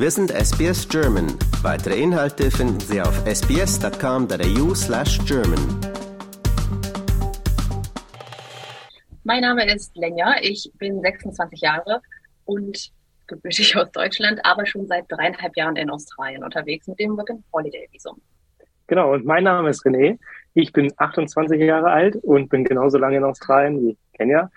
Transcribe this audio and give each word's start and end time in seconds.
Wir 0.00 0.12
sind 0.12 0.30
SBS 0.30 0.88
German. 0.88 1.26
Weitere 1.60 2.00
Inhalte 2.00 2.52
finden 2.52 2.78
Sie 2.78 3.02
auf 3.02 3.26
sbs.com.au 3.26 4.72
slash 4.72 5.18
German. 5.26 5.58
Mein 9.24 9.40
Name 9.40 9.66
ist 9.66 9.96
Lenja, 9.96 10.36
ich 10.40 10.70
bin 10.78 11.00
26 11.00 11.60
Jahre 11.60 12.00
und 12.44 12.92
gebürtig 13.26 13.76
aus 13.76 13.90
Deutschland, 13.90 14.38
aber 14.44 14.66
schon 14.66 14.86
seit 14.86 15.06
dreieinhalb 15.08 15.56
Jahren 15.56 15.74
in 15.74 15.90
Australien 15.90 16.44
unterwegs 16.44 16.86
mit 16.86 17.00
dem 17.00 17.16
Work 17.16 17.30
and 17.30 17.42
Holiday 17.52 17.88
Visum. 17.90 18.20
Genau, 18.86 19.14
und 19.14 19.24
mein 19.24 19.42
Name 19.42 19.70
ist 19.70 19.84
René. 19.84 20.16
Ich 20.54 20.72
bin 20.72 20.92
28 20.96 21.60
Jahre 21.60 21.90
alt 21.90 22.14
und 22.22 22.50
bin 22.50 22.62
genauso 22.62 22.98
lange 22.98 23.16
in 23.16 23.24
Australien 23.24 23.80
wie 23.80 23.96
Kenia. 24.16 24.48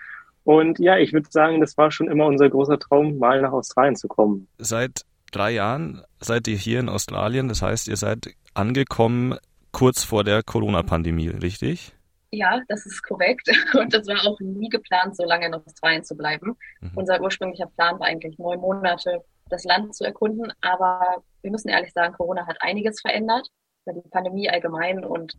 Und 0.44 0.78
ja, 0.78 0.98
ich 0.98 1.12
würde 1.12 1.26
sagen, 1.30 1.60
das 1.60 1.76
war 1.76 1.90
schon 1.90 2.08
immer 2.08 2.26
unser 2.26 2.48
großer 2.48 2.78
Traum, 2.78 3.18
mal 3.18 3.42
nach 3.42 3.52
Australien 3.52 3.96
zu 3.96 4.06
kommen. 4.06 4.46
Seit 4.58 5.04
drei 5.32 5.52
Jahren 5.52 6.02
seid 6.20 6.46
ihr 6.46 6.56
hier 6.56 6.80
in 6.80 6.88
Australien. 6.88 7.48
Das 7.48 7.62
heißt, 7.62 7.88
ihr 7.88 7.96
seid 7.96 8.34
angekommen 8.54 9.36
kurz 9.72 10.04
vor 10.04 10.22
der 10.22 10.42
Corona-Pandemie, 10.42 11.28
richtig? 11.28 11.92
Ja, 12.30 12.60
das 12.68 12.86
ist 12.86 13.02
korrekt. 13.02 13.48
Und 13.78 13.92
das 13.92 14.06
war 14.06 14.24
auch 14.26 14.40
nie 14.40 14.68
geplant, 14.68 15.16
so 15.16 15.24
lange 15.24 15.46
in 15.46 15.54
Australien 15.54 16.04
zu 16.04 16.16
bleiben. 16.16 16.56
Mhm. 16.80 16.92
Unser 16.94 17.20
ursprünglicher 17.20 17.66
Plan 17.66 17.98
war 17.98 18.06
eigentlich 18.06 18.38
neun 18.38 18.60
Monate 18.60 19.24
das 19.50 19.64
Land 19.64 19.94
zu 19.94 20.04
erkunden. 20.04 20.52
Aber 20.60 21.22
wir 21.42 21.50
müssen 21.50 21.68
ehrlich 21.68 21.92
sagen, 21.92 22.14
Corona 22.14 22.46
hat 22.46 22.56
einiges 22.60 23.00
verändert. 23.00 23.48
Die 23.86 24.08
Pandemie 24.10 24.48
allgemein 24.48 25.04
und 25.04 25.36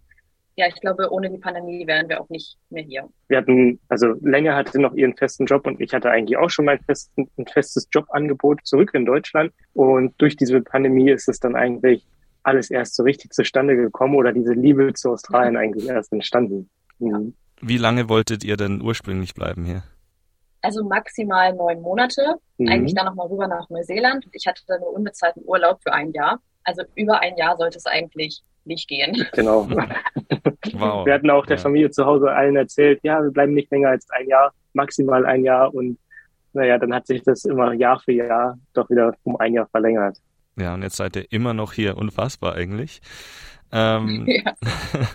ja, 0.55 0.67
ich 0.67 0.79
glaube, 0.81 1.11
ohne 1.11 1.29
die 1.29 1.37
Pandemie 1.37 1.85
wären 1.87 2.07
wir 2.09 2.21
auch 2.21 2.29
nicht 2.29 2.57
mehr 2.69 2.83
hier. 2.83 3.09
Wir 3.27 3.37
hatten, 3.37 3.79
also 3.89 4.13
länger 4.21 4.55
hatte 4.55 4.79
noch 4.79 4.93
ihren 4.93 5.15
festen 5.15 5.45
Job 5.45 5.65
und 5.65 5.81
ich 5.81 5.93
hatte 5.93 6.11
eigentlich 6.11 6.37
auch 6.37 6.49
schon 6.49 6.65
mein 6.65 6.79
festen, 6.79 7.29
ein 7.37 7.47
festes 7.47 7.87
Jobangebot 7.91 8.59
zurück 8.63 8.91
in 8.93 9.05
Deutschland. 9.05 9.51
Und 9.73 10.13
durch 10.19 10.35
diese 10.35 10.61
Pandemie 10.61 11.09
ist 11.09 11.27
es 11.27 11.39
dann 11.39 11.55
eigentlich 11.55 12.05
alles 12.43 12.69
erst 12.69 12.95
so 12.95 13.03
richtig 13.03 13.33
zustande 13.33 13.75
gekommen 13.75 14.15
oder 14.15 14.31
diese 14.31 14.53
Liebe 14.53 14.93
zu 14.93 15.11
Australien 15.11 15.57
eigentlich 15.57 15.87
erst 15.87 16.13
entstanden. 16.13 16.69
Mhm. 16.99 17.33
Wie 17.61 17.77
lange 17.77 18.09
wolltet 18.09 18.43
ihr 18.43 18.57
denn 18.57 18.81
ursprünglich 18.81 19.33
bleiben 19.33 19.63
hier? 19.65 19.83
Also 20.61 20.83
maximal 20.83 21.53
neun 21.53 21.81
Monate, 21.81 22.35
mhm. 22.57 22.67
eigentlich 22.67 22.93
dann 22.93 23.05
nochmal 23.05 23.27
rüber 23.27 23.47
nach 23.47 23.69
Neuseeland. 23.69 24.27
Ich 24.33 24.45
hatte 24.45 24.61
dann 24.67 24.81
nur 24.81 24.93
unbezahlten 24.93 25.43
Urlaub 25.45 25.81
für 25.81 25.93
ein 25.93 26.11
Jahr. 26.11 26.39
Also 26.63 26.83
über 26.95 27.21
ein 27.21 27.35
Jahr 27.37 27.57
sollte 27.57 27.77
es 27.77 27.85
eigentlich 27.85 28.43
nicht 28.65 28.87
gehen. 28.87 29.25
Genau. 29.33 29.67
Wow. 30.75 31.05
Wir 31.05 31.13
hatten 31.13 31.29
auch 31.29 31.45
der 31.45 31.57
ja. 31.57 31.61
Familie 31.61 31.91
zu 31.91 32.05
Hause 32.05 32.31
allen 32.31 32.55
erzählt, 32.55 33.01
ja, 33.03 33.21
wir 33.21 33.31
bleiben 33.31 33.53
nicht 33.53 33.69
länger 33.69 33.89
als 33.89 34.09
ein 34.11 34.27
Jahr, 34.27 34.53
maximal 34.71 35.25
ein 35.25 35.43
Jahr. 35.43 35.73
Und 35.73 35.99
naja, 36.53 36.77
dann 36.77 36.93
hat 36.93 37.05
sich 37.05 37.21
das 37.21 37.43
immer 37.43 37.73
Jahr 37.73 37.99
für 37.99 38.13
Jahr 38.13 38.57
doch 38.73 38.89
wieder 38.89 39.13
um 39.23 39.35
ein 39.37 39.53
Jahr 39.53 39.67
verlängert. 39.67 40.17
Ja, 40.55 40.73
und 40.73 40.81
jetzt 40.81 40.95
seid 40.95 41.15
ihr 41.17 41.31
immer 41.31 41.53
noch 41.53 41.73
hier. 41.73 41.97
Unfassbar 41.97 42.55
eigentlich. 42.55 43.01
Ähm, 43.71 44.25
ja. 44.27 44.53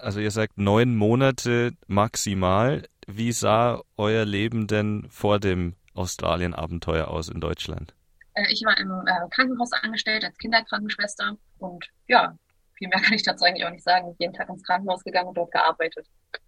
Also 0.00 0.20
ihr 0.20 0.30
sagt 0.30 0.56
neun 0.56 0.96
Monate 0.96 1.72
maximal. 1.86 2.84
Wie 3.06 3.32
sah 3.32 3.82
euer 3.96 4.24
Leben 4.24 4.66
denn 4.66 5.06
vor 5.10 5.38
dem 5.38 5.74
Australien-Abenteuer 5.94 7.08
aus 7.08 7.28
in 7.28 7.40
Deutschland? 7.40 7.94
Äh, 8.34 8.50
ich 8.50 8.62
war 8.64 8.78
im 8.78 8.90
äh, 9.06 9.28
Krankenhaus 9.30 9.72
angestellt 9.72 10.24
als 10.24 10.38
Kinderkrankenschwester 10.38 11.36
und 11.58 11.86
ja, 12.06 12.34
viel 12.80 12.88
mehr 12.88 13.00
kann 13.04 13.14
ich 13.14 13.22
dazu 13.22 13.44
eigentlich 13.44 13.64
auch 13.64 13.70
nicht 13.70 13.84
sagen. 13.84 14.16
Jeden 14.18 14.32
Tag 14.32 14.48
ins 14.48 14.64
Krankenhaus 14.64 15.04
gegangen 15.04 15.28
und 15.28 15.36
dort 15.36 15.52
gearbeitet. 15.52 16.06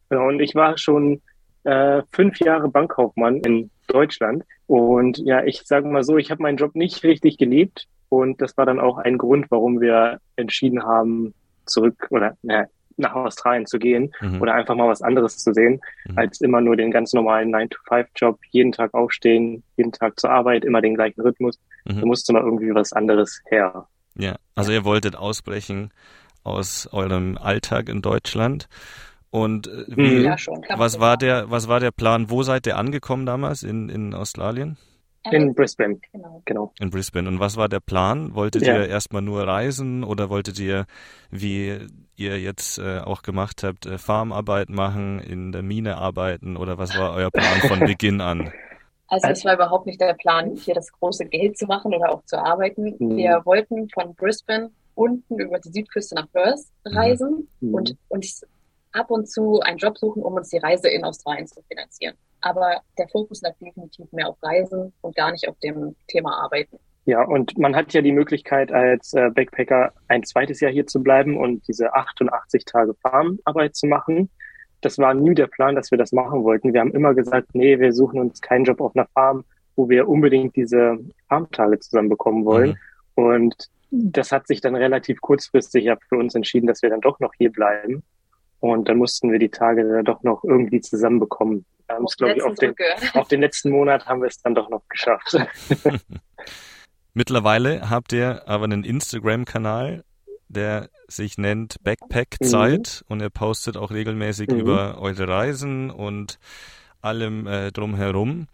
Genau, 0.08 0.26
und 0.28 0.40
ich 0.40 0.54
war 0.54 0.76
schon 0.78 1.22
äh, 1.64 2.02
fünf 2.10 2.40
Jahre 2.40 2.68
Bankkaufmann 2.68 3.36
in 3.40 3.70
Deutschland. 3.86 4.44
Und 4.66 5.18
ja, 5.18 5.44
ich 5.44 5.62
sage 5.64 5.86
mal 5.86 6.02
so, 6.02 6.16
ich 6.16 6.30
habe 6.30 6.42
meinen 6.42 6.56
Job 6.56 6.74
nicht 6.74 7.04
richtig 7.04 7.38
geliebt. 7.38 7.86
Und 8.08 8.40
das 8.42 8.56
war 8.56 8.66
dann 8.66 8.80
auch 8.80 8.98
ein 8.98 9.16
Grund, 9.16 9.46
warum 9.50 9.80
wir 9.80 10.18
entschieden 10.36 10.82
haben, 10.82 11.34
zurück 11.64 12.08
oder 12.10 12.36
na, 12.42 12.66
nach 12.96 13.14
Australien 13.14 13.64
zu 13.64 13.78
gehen 13.78 14.12
mhm. 14.20 14.42
oder 14.42 14.54
einfach 14.54 14.74
mal 14.74 14.88
was 14.88 15.00
anderes 15.00 15.38
zu 15.38 15.54
sehen, 15.54 15.80
mhm. 16.06 16.18
als 16.18 16.40
immer 16.42 16.60
nur 16.60 16.76
den 16.76 16.90
ganz 16.90 17.14
normalen 17.14 17.54
9-to-5-Job, 17.54 18.38
jeden 18.50 18.72
Tag 18.72 18.92
aufstehen, 18.92 19.62
jeden 19.76 19.92
Tag 19.92 20.20
zur 20.20 20.30
Arbeit, 20.30 20.64
immer 20.64 20.82
den 20.82 20.94
gleichen 20.94 21.22
Rhythmus. 21.22 21.58
Mhm. 21.86 22.00
Da 22.00 22.06
musste 22.06 22.32
mal 22.34 22.42
irgendwie 22.42 22.74
was 22.74 22.92
anderes 22.92 23.40
her. 23.46 23.86
Ja, 24.16 24.36
also 24.54 24.72
ihr 24.72 24.84
wolltet 24.84 25.16
ausbrechen 25.16 25.90
aus 26.44 26.88
eurem 26.92 27.38
Alltag 27.38 27.88
in 27.88 28.02
Deutschland. 28.02 28.68
Und 29.30 29.66
äh, 29.66 29.84
wie, 29.88 30.18
mhm. 30.18 30.24
ja, 30.24 30.38
schon, 30.38 30.64
was 30.76 31.00
war 31.00 31.16
der, 31.16 31.50
was 31.50 31.68
war 31.68 31.80
der 31.80 31.90
Plan? 31.90 32.28
Wo 32.28 32.42
seid 32.42 32.66
ihr 32.66 32.76
angekommen 32.76 33.24
damals 33.24 33.62
in, 33.62 33.88
in 33.88 34.14
Australien? 34.14 34.76
In 35.30 35.54
Brisbane, 35.54 36.00
genau. 36.12 36.42
genau. 36.44 36.72
In 36.80 36.90
Brisbane. 36.90 37.28
Und 37.28 37.38
was 37.38 37.56
war 37.56 37.68
der 37.68 37.80
Plan? 37.80 38.34
Wolltet 38.34 38.62
ja. 38.62 38.74
ihr 38.74 38.88
erstmal 38.88 39.22
nur 39.22 39.46
reisen 39.46 40.02
oder 40.02 40.28
wolltet 40.30 40.58
ihr, 40.58 40.86
wie 41.30 41.78
ihr 42.16 42.40
jetzt 42.40 42.78
äh, 42.78 42.98
auch 42.98 43.22
gemacht 43.22 43.62
habt, 43.62 43.86
äh, 43.86 43.98
Farmarbeit 43.98 44.68
machen, 44.68 45.20
in 45.20 45.52
der 45.52 45.62
Mine 45.62 45.96
arbeiten 45.96 46.56
oder 46.56 46.76
was 46.76 46.98
war 46.98 47.14
euer 47.14 47.30
Plan 47.30 47.60
von 47.60 47.80
Beginn 47.86 48.20
an? 48.20 48.52
Also 49.12 49.28
es 49.28 49.44
war 49.44 49.54
überhaupt 49.54 49.84
nicht 49.84 50.00
der 50.00 50.14
Plan, 50.14 50.56
hier 50.56 50.72
das 50.72 50.90
große 50.90 51.26
Geld 51.26 51.58
zu 51.58 51.66
machen 51.66 51.94
oder 51.94 52.10
auch 52.10 52.24
zu 52.24 52.38
arbeiten. 52.38 52.96
Mhm. 52.98 53.16
Wir 53.18 53.42
wollten 53.44 53.90
von 53.90 54.14
Brisbane 54.14 54.70
unten 54.94 55.38
über 55.38 55.58
die 55.58 55.68
Südküste 55.68 56.14
nach 56.14 56.32
Perth 56.32 56.60
mhm. 56.86 56.96
reisen 56.96 57.48
mhm. 57.60 57.74
und 57.74 57.96
uns 58.08 58.42
ab 58.92 59.10
und 59.10 59.28
zu 59.28 59.60
einen 59.60 59.76
Job 59.76 59.98
suchen, 59.98 60.22
um 60.22 60.32
uns 60.32 60.48
die 60.48 60.56
Reise 60.56 60.88
in 60.88 61.04
Australien 61.04 61.46
zu 61.46 61.60
finanzieren. 61.68 62.14
Aber 62.40 62.80
der 62.96 63.06
Fokus 63.08 63.42
lag 63.42 63.52
definitiv 63.60 64.10
mehr 64.12 64.30
auf 64.30 64.42
Reisen 64.42 64.94
und 65.02 65.14
gar 65.14 65.30
nicht 65.30 65.46
auf 65.46 65.58
dem 65.58 65.94
Thema 66.08 66.42
Arbeiten. 66.42 66.78
Ja, 67.04 67.22
und 67.22 67.58
man 67.58 67.76
hat 67.76 67.92
ja 67.92 68.00
die 68.00 68.12
Möglichkeit, 68.12 68.72
als 68.72 69.12
äh, 69.12 69.28
Backpacker 69.28 69.92
ein 70.08 70.22
zweites 70.22 70.60
Jahr 70.60 70.72
hier 70.72 70.86
zu 70.86 71.02
bleiben 71.02 71.36
und 71.36 71.68
diese 71.68 71.92
88 71.92 72.64
Tage 72.64 72.94
Farmarbeit 72.94 73.76
zu 73.76 73.86
machen. 73.88 74.30
Das 74.82 74.98
war 74.98 75.14
nie 75.14 75.34
der 75.34 75.46
Plan, 75.46 75.74
dass 75.74 75.90
wir 75.90 75.98
das 75.98 76.12
machen 76.12 76.44
wollten. 76.44 76.74
Wir 76.74 76.80
haben 76.80 76.92
immer 76.92 77.14
gesagt, 77.14 77.54
nee, 77.54 77.78
wir 77.78 77.92
suchen 77.92 78.20
uns 78.20 78.40
keinen 78.40 78.64
Job 78.64 78.80
auf 78.80 78.94
einer 78.94 79.06
Farm, 79.14 79.44
wo 79.76 79.88
wir 79.88 80.08
unbedingt 80.08 80.54
diese 80.56 80.98
Farmtage 81.28 81.78
zusammen 81.80 82.10
bekommen 82.10 82.44
wollen. 82.44 82.78
Mhm. 83.16 83.24
Und 83.24 83.70
das 83.90 84.32
hat 84.32 84.46
sich 84.46 84.60
dann 84.60 84.74
relativ 84.74 85.20
kurzfristig 85.20 85.84
ja 85.84 85.96
für 86.08 86.16
uns 86.16 86.34
entschieden, 86.34 86.66
dass 86.66 86.82
wir 86.82 86.90
dann 86.90 87.00
doch 87.00 87.20
noch 87.20 87.32
hier 87.38 87.50
bleiben. 87.50 88.02
Und 88.60 88.88
dann 88.88 88.96
mussten 88.98 89.32
wir 89.32 89.38
die 89.38 89.50
Tage 89.50 89.88
dann 89.88 90.04
doch 90.04 90.22
noch 90.22 90.44
irgendwie 90.44 90.80
zusammenbekommen. 90.80 91.64
Ähm, 91.88 92.06
ich 92.08 92.16
glaube, 92.16 92.44
auf 92.44 92.54
den, 92.54 92.74
auf 93.14 93.28
den 93.28 93.40
letzten 93.40 93.70
Monat 93.70 94.06
haben 94.06 94.20
wir 94.20 94.28
es 94.28 94.40
dann 94.40 94.54
doch 94.54 94.70
noch 94.70 94.82
geschafft. 94.88 95.36
Mittlerweile 97.14 97.90
habt 97.90 98.12
ihr 98.12 98.42
aber 98.46 98.64
einen 98.64 98.84
Instagram-Kanal, 98.84 100.04
der 100.52 100.88
sich 101.08 101.38
nennt 101.38 101.76
Backpack-Zeit 101.82 103.02
mhm. 103.04 103.12
und 103.12 103.20
ihr 103.20 103.30
postet 103.30 103.76
auch 103.76 103.90
regelmäßig 103.90 104.48
mhm. 104.48 104.60
über 104.60 104.98
eure 105.00 105.28
Reisen 105.28 105.90
und 105.90 106.38
allem 107.00 107.46
äh, 107.46 107.72
drumherum. 107.72 108.46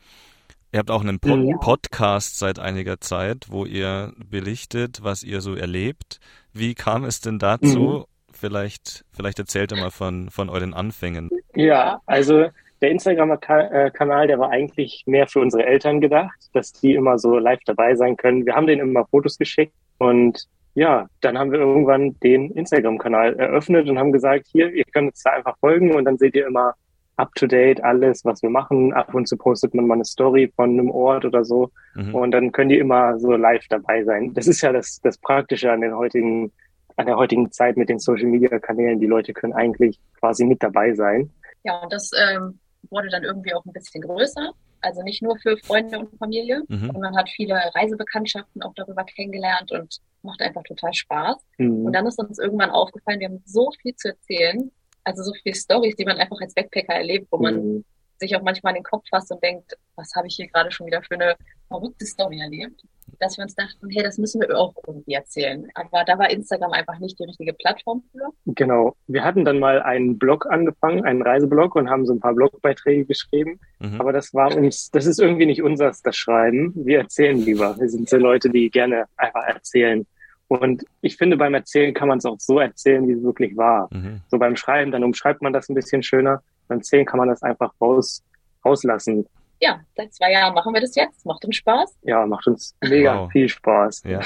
Ihr 0.73 0.81
habt 0.81 0.91
auch 0.91 1.01
einen 1.01 1.19
Pod 1.19 1.41
ja. 1.45 1.57
Podcast 1.59 2.39
seit 2.39 2.59
einiger 2.59 3.01
Zeit, 3.01 3.47
wo 3.49 3.65
ihr 3.65 4.13
berichtet, 4.19 5.01
was 5.03 5.23
ihr 5.23 5.41
so 5.41 5.55
erlebt. 5.55 6.21
Wie 6.53 6.75
kam 6.75 7.05
es 7.05 7.21
denn 7.21 7.39
dazu? 7.39 7.79
Mhm. 7.79 8.05
Vielleicht, 8.33 9.05
vielleicht 9.13 9.39
erzählt 9.39 9.73
ihr 9.73 9.79
mal 9.79 9.91
von, 9.91 10.31
von 10.31 10.51
euren 10.51 10.75
Anfängen. 10.75 11.31
Ja, 11.55 12.01
also 12.07 12.49
der 12.81 12.91
Instagram-Kanal, 12.91 14.27
der 14.29 14.39
war 14.39 14.51
eigentlich 14.51 15.03
mehr 15.07 15.27
für 15.27 15.41
unsere 15.41 15.65
Eltern 15.65 16.01
gedacht, 16.01 16.39
dass 16.53 16.73
die 16.73 16.95
immer 16.95 17.19
so 17.19 17.39
live 17.39 17.61
dabei 17.65 17.95
sein 17.95 18.17
können. 18.17 18.47
Wir 18.47 18.55
haben 18.55 18.67
denen 18.67 18.83
immer 18.83 19.07
Fotos 19.07 19.39
geschickt 19.39 19.73
und 19.99 20.47
ja, 20.79 21.09
dann 21.23 21.37
haben 21.37 21.51
wir 21.51 21.59
irgendwann 21.59 22.17
den 22.21 22.53
Instagram-Kanal 22.53 23.35
eröffnet 23.35 23.89
und 23.89 23.99
haben 23.99 24.13
gesagt, 24.13 24.47
hier, 24.47 24.73
ihr 24.73 24.85
könnt 24.85 25.09
uns 25.09 25.23
da 25.25 25.33
einfach 25.33 25.59
folgen 25.59 25.93
und 25.93 26.05
dann 26.05 26.19
seht 26.19 26.37
ihr 26.37 26.47
immer 26.47 26.75
up-to-date 27.17 27.83
alles, 27.83 28.25
was 28.25 28.43
wir 28.43 28.51
machen. 28.51 28.93
Ab 28.93 29.13
und 29.13 29.27
zu 29.27 29.37
postet 29.37 29.75
man 29.75 29.89
mal 29.89 29.95
eine 29.95 30.05
Story 30.05 30.53
von 30.55 30.71
einem 30.71 30.93
Ort 30.93 31.25
oder 31.25 31.45
so. 31.45 31.73
Mhm. 31.97 32.15
Und 32.15 32.31
dann 32.31 32.53
können 32.53 32.69
die 32.69 32.79
immer 32.79 33.19
so 33.19 33.33
live 33.33 33.67
dabei 33.69 34.05
sein. 34.05 34.33
Das 34.35 34.47
ist 34.47 34.61
ja 34.61 34.73
das, 34.73 35.01
das 35.03 35.19
Praktische 35.19 35.73
an 35.73 35.81
den 35.81 35.97
heutigen, 35.97 36.53
an 36.97 37.07
der 37.07 37.17
heutigen 37.17 37.51
Zeit 37.51 37.77
mit 37.77 37.89
den 37.89 37.99
Social 37.99 38.29
Media 38.29 38.57
Kanälen. 38.61 39.01
Die 39.01 39.07
Leute 39.07 39.33
können 39.33 39.55
eigentlich 39.55 39.99
quasi 40.21 40.45
mit 40.45 40.63
dabei 40.63 40.95
sein. 40.95 41.29
Ja, 41.65 41.81
und 41.81 41.93
das 41.93 42.13
ähm, 42.17 42.61
wurde 42.89 43.09
dann 43.09 43.25
irgendwie 43.25 43.53
auch 43.53 43.65
ein 43.67 43.73
bisschen 43.73 44.03
größer. 44.03 44.53
Also 44.81 45.03
nicht 45.03 45.23
nur 45.23 45.37
für 45.39 45.57
Freunde 45.57 45.99
und 45.99 46.17
Familie. 46.21 46.63
Mhm. 46.69 46.91
Und 46.91 47.01
man 47.01 47.17
hat 47.17 47.29
viele 47.31 47.55
Reisebekanntschaften 47.75 48.63
auch 48.63 48.75
darüber 48.77 49.03
kennengelernt 49.03 49.73
und 49.73 49.99
macht 50.23 50.43
einfach 50.43 50.63
total 50.63 50.93
Spaß. 50.93 51.37
Mhm. 51.59 51.87
Und 51.87 51.93
dann 51.93 52.07
ist 52.07 52.19
uns 52.19 52.39
irgendwann 52.39 52.71
aufgefallen, 52.71 53.21
wir 53.21 53.29
haben 53.29 53.43
so 53.45 53.71
viel 53.81 53.95
zu 53.95 54.09
erzählen 54.09 54.71
also 55.09 55.23
so 55.23 55.33
viele 55.33 55.55
Stories, 55.55 55.97
die 55.97 56.05
man 56.05 56.19
einfach 56.19 56.41
als 56.41 56.55
Backpacker 56.55 56.95
erlebt, 56.95 57.29
wo 57.31 57.39
man 57.39 57.55
mhm. 57.55 57.85
sich 58.19 58.37
auch 58.37 58.43
manchmal 58.43 58.73
in 58.73 58.81
den 58.81 58.85
Kopf 58.85 59.05
fasst 59.09 59.33
und 59.33 59.43
denkt, 59.43 59.75
was 59.97 60.15
habe 60.15 60.27
ich 60.27 60.37
hier 60.37 60.49
gerade 60.49 60.71
schon 60.71 60.87
wieder 60.87 61.03
für 61.03 61.15
eine 61.15 61.35
verrückte 61.69 62.07
Story 62.07 62.41
erlebt, 62.41 62.83
dass 63.21 63.37
wir 63.37 63.45
uns 63.45 63.55
dachten, 63.55 63.89
hey, 63.91 64.03
das 64.03 64.19
müssen 64.19 64.41
wir 64.41 64.57
auch 64.57 64.75
irgendwie 64.87 65.15
erzählen. 65.15 65.67
Aber 65.75 66.05
da 66.05 66.19
war 66.19 66.31
Instagram 66.31 66.73
einfach 66.73 66.99
nicht 66.99 67.19
die 67.19 67.25
richtige 67.25 67.53
Plattform 67.53 68.03
für. 68.13 68.31
Genau. 68.47 68.97
Wir 69.07 69.25
hatten 69.25 69.45
dann 69.45 69.59
mal 69.59 69.83
einen 69.83 70.19
Blog 70.19 70.47
angefangen, 70.51 71.05
einen 71.05 71.23
Reiseblog 71.23 71.75
und 71.75 71.91
haben 71.91 72.07
so 72.07 72.13
ein 72.13 72.21
paar 72.21 72.35
Blogbeiträge 72.35 73.05
geschrieben. 73.05 73.61
Mhm. 73.79 74.01
Aber 74.01 74.13
das 74.13 74.35
war 74.35 74.55
uns, 74.55 74.91
das 74.91 75.07
ist 75.07 75.21
irgendwie 75.21 75.47
nicht 75.47 75.63
unseres, 75.63 76.03
das 76.03 76.17
Schreiben. 76.17 76.73
Wir 76.75 76.99
erzählen 76.99 77.39
lieber. 77.39 77.79
Wir 77.79 77.89
sind 77.89 78.09
so 78.09 78.17
Leute, 78.17 78.51
die 78.51 78.71
gerne 78.71 79.07
einfach 79.17 79.45
erzählen. 79.45 80.07
Und 80.49 80.85
ich 81.03 81.17
finde, 81.17 81.37
beim 81.37 81.53
Erzählen 81.55 81.93
kann 81.93 82.09
man 82.09 82.19
es 82.19 82.25
auch 82.25 82.41
so 82.41 82.59
erzählen, 82.59 83.07
wie 83.07 83.13
es 83.13 83.23
wirklich 83.23 83.57
war. 83.57 83.89
Mhm. 83.93 84.23
So 84.29 84.39
beim 84.39 84.57
Schreiben, 84.57 84.91
dann 84.91 85.05
umschreibt 85.05 85.43
man 85.43 85.53
das 85.53 85.69
ein 85.69 85.75
bisschen 85.75 86.03
schöner. 86.03 86.43
Beim 86.69 86.79
Erzählen 86.79 87.05
kann 87.05 87.19
man 87.19 87.29
das 87.29 87.43
einfach 87.43 87.73
raus, 87.81 88.23
rauslassen 88.65 89.27
ja, 89.61 89.81
seit 89.97 90.15
zwei 90.15 90.33
Jahren 90.33 90.55
machen 90.55 90.73
wir 90.73 90.81
das 90.81 90.95
jetzt. 90.95 91.27
Macht 91.27 91.45
uns 91.45 91.57
Spaß. 91.57 91.99
Ja, 92.03 92.27
macht 92.27 92.47
uns 92.47 92.77
mega 92.81 93.21
wow. 93.21 93.33
viel 93.33 93.49
Spaß. 93.49 94.03
Ja. 94.05 94.21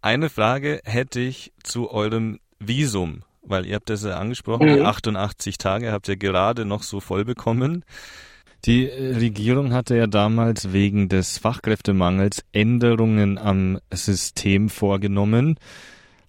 Eine 0.00 0.28
Frage 0.28 0.80
hätte 0.84 1.20
ich 1.20 1.52
zu 1.62 1.90
eurem 1.90 2.38
Visum, 2.58 3.22
weil 3.42 3.66
ihr 3.66 3.76
habt 3.76 3.90
das 3.90 4.04
ja 4.04 4.18
angesprochen, 4.18 4.68
mhm. 4.68 4.74
die 4.76 4.82
88 4.82 5.58
Tage 5.58 5.92
habt 5.92 6.08
ihr 6.08 6.16
gerade 6.16 6.64
noch 6.64 6.82
so 6.82 7.00
voll 7.00 7.24
bekommen. 7.24 7.84
Die 8.64 8.86
Regierung 8.86 9.74
hatte 9.74 9.96
ja 9.96 10.06
damals 10.06 10.72
wegen 10.72 11.10
des 11.10 11.36
Fachkräftemangels 11.36 12.44
Änderungen 12.52 13.36
am 13.36 13.78
System 13.92 14.70
vorgenommen. 14.70 15.58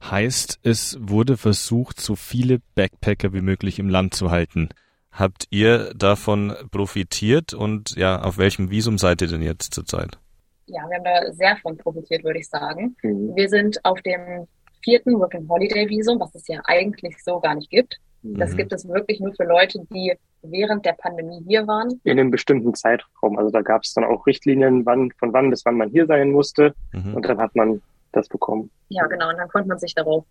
Heißt, 0.04 0.60
es 0.62 0.98
wurde 1.00 1.38
versucht, 1.38 2.02
so 2.02 2.16
viele 2.16 2.60
Backpacker 2.76 3.32
wie 3.34 3.42
möglich 3.42 3.80
im 3.80 3.90
Land 3.90 4.14
zu 4.14 4.32
halten. 4.32 4.70
Habt 5.18 5.48
ihr 5.50 5.94
davon 5.94 6.54
profitiert 6.72 7.54
und 7.54 7.96
ja, 7.96 8.22
auf 8.22 8.38
welchem 8.38 8.70
Visum 8.70 8.98
seid 8.98 9.22
ihr 9.22 9.30
denn 9.30 9.42
jetzt 9.42 9.74
zurzeit? 9.74 10.18
Ja, 10.66 10.82
wir 10.90 10.98
haben 10.98 11.06
da 11.06 11.32
sehr 11.32 11.56
von 11.62 11.78
profitiert, 11.78 12.26
würde 12.26 12.40
ich 12.40 12.50
sagen. 12.50 12.98
Mhm. 13.02 13.34
Wir 13.34 13.48
sind 13.48 13.80
auf 13.86 14.02
dem 14.02 14.46
vierten 14.84 15.18
Working 15.18 15.48
Holiday 15.48 15.88
Visum, 15.88 16.20
was 16.20 16.36
es 16.36 16.46
ja 16.50 16.60
eigentlich 16.66 17.16
so 17.24 17.40
gar 17.40 17.56
nicht 17.56 17.70
gibt. 17.70 17.98
Mhm. 18.24 18.38
Das 18.40 18.58
gibt 18.58 18.74
es 18.74 18.86
wirklich 18.90 19.22
nur 19.22 19.34
für 19.34 19.46
Leute, 19.46 19.80
die 19.90 20.14
während 20.42 20.86
der 20.86 20.94
Pandemie 20.94 21.42
hier 21.48 21.66
waren. 21.66 22.02
In 22.04 22.20
einem 22.20 22.30
bestimmten 22.30 22.74
Zeitraum. 22.74 23.38
Also 23.38 23.52
da 23.52 23.62
gab 23.62 23.84
es 23.84 23.94
dann 23.94 24.04
auch 24.04 24.28
Richtlinien, 24.28 24.86
wann, 24.86 25.12
von 25.18 25.32
wann 25.32 25.50
bis 25.50 25.66
wann 25.66 25.78
man 25.78 25.92
hier 25.92 26.08
sein 26.08 26.32
musste. 26.32 26.76
Mhm. 26.92 27.16
Und 27.16 27.26
dann 27.26 27.38
hat 27.38 27.56
man 27.56 27.82
das 28.12 28.28
bekommen. 28.28 28.70
Ja, 28.90 29.06
genau. 29.08 29.30
Und 29.30 29.38
dann 29.38 29.48
konnte 29.48 29.70
man 29.70 29.80
sich 29.80 29.96
darauf 29.96 30.26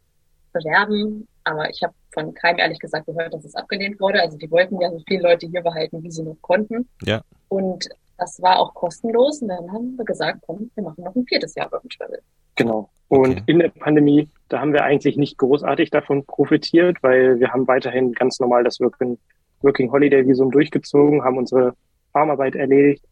bewerben. 0.55 1.29
Aber 1.45 1.69
ich 1.69 1.83
habe 1.83 1.93
von 2.13 2.33
keinem 2.33 2.59
ehrlich 2.59 2.79
gesagt 2.79 3.05
gehört, 3.05 3.35
dass 3.35 3.45
es 3.45 3.55
abgelehnt 3.55 4.01
wurde. 4.01 4.23
Also 4.23 4.39
die 4.39 4.51
wollten 4.51 4.81
ja 4.81 4.91
so 4.91 5.01
viele 5.07 5.23
Leute 5.23 5.47
hier 5.47 5.61
behalten, 5.61 6.03
wie 6.03 6.11
sie 6.11 6.23
noch 6.23 6.41
konnten. 6.41 6.89
Ja. 7.03 7.21
Und 7.49 7.87
das 8.17 8.41
war 8.41 8.59
auch 8.59 8.73
kostenlos. 8.73 9.43
Und 9.43 9.49
dann 9.49 9.71
haben 9.71 9.97
wir 9.99 10.05
gesagt, 10.07 10.41
komm, 10.47 10.71
wir 10.75 10.85
machen 10.85 11.05
noch 11.05 11.15
ein 11.15 11.27
viertes 11.27 11.55
Jahr 11.55 11.71
Work 11.71 11.91
Travel. 11.91 12.21
Genau. 12.57 12.89
Und 13.09 13.33
okay. 13.33 13.43
in 13.47 13.59
der 13.59 13.69
Pandemie, 13.69 14.29
da 14.49 14.61
haben 14.61 14.73
wir 14.73 14.85
eigentlich 14.85 15.17
nicht 15.17 15.37
großartig 15.37 15.91
davon 15.91 16.25
profitiert, 16.25 17.03
weil 17.03 17.39
wir 17.39 17.53
haben 17.53 17.69
weiterhin 17.69 18.13
ganz 18.13 18.41
normal 18.41 18.65
das 18.65 18.81
Working, 18.81 19.19
Working 19.61 19.93
Holiday 19.93 20.27
Visum 20.27 20.51
durchgezogen, 20.51 21.23
haben 21.23 21.37
unsere 21.37 21.75
Farmarbeit 22.13 22.55
erledigt 22.55 23.05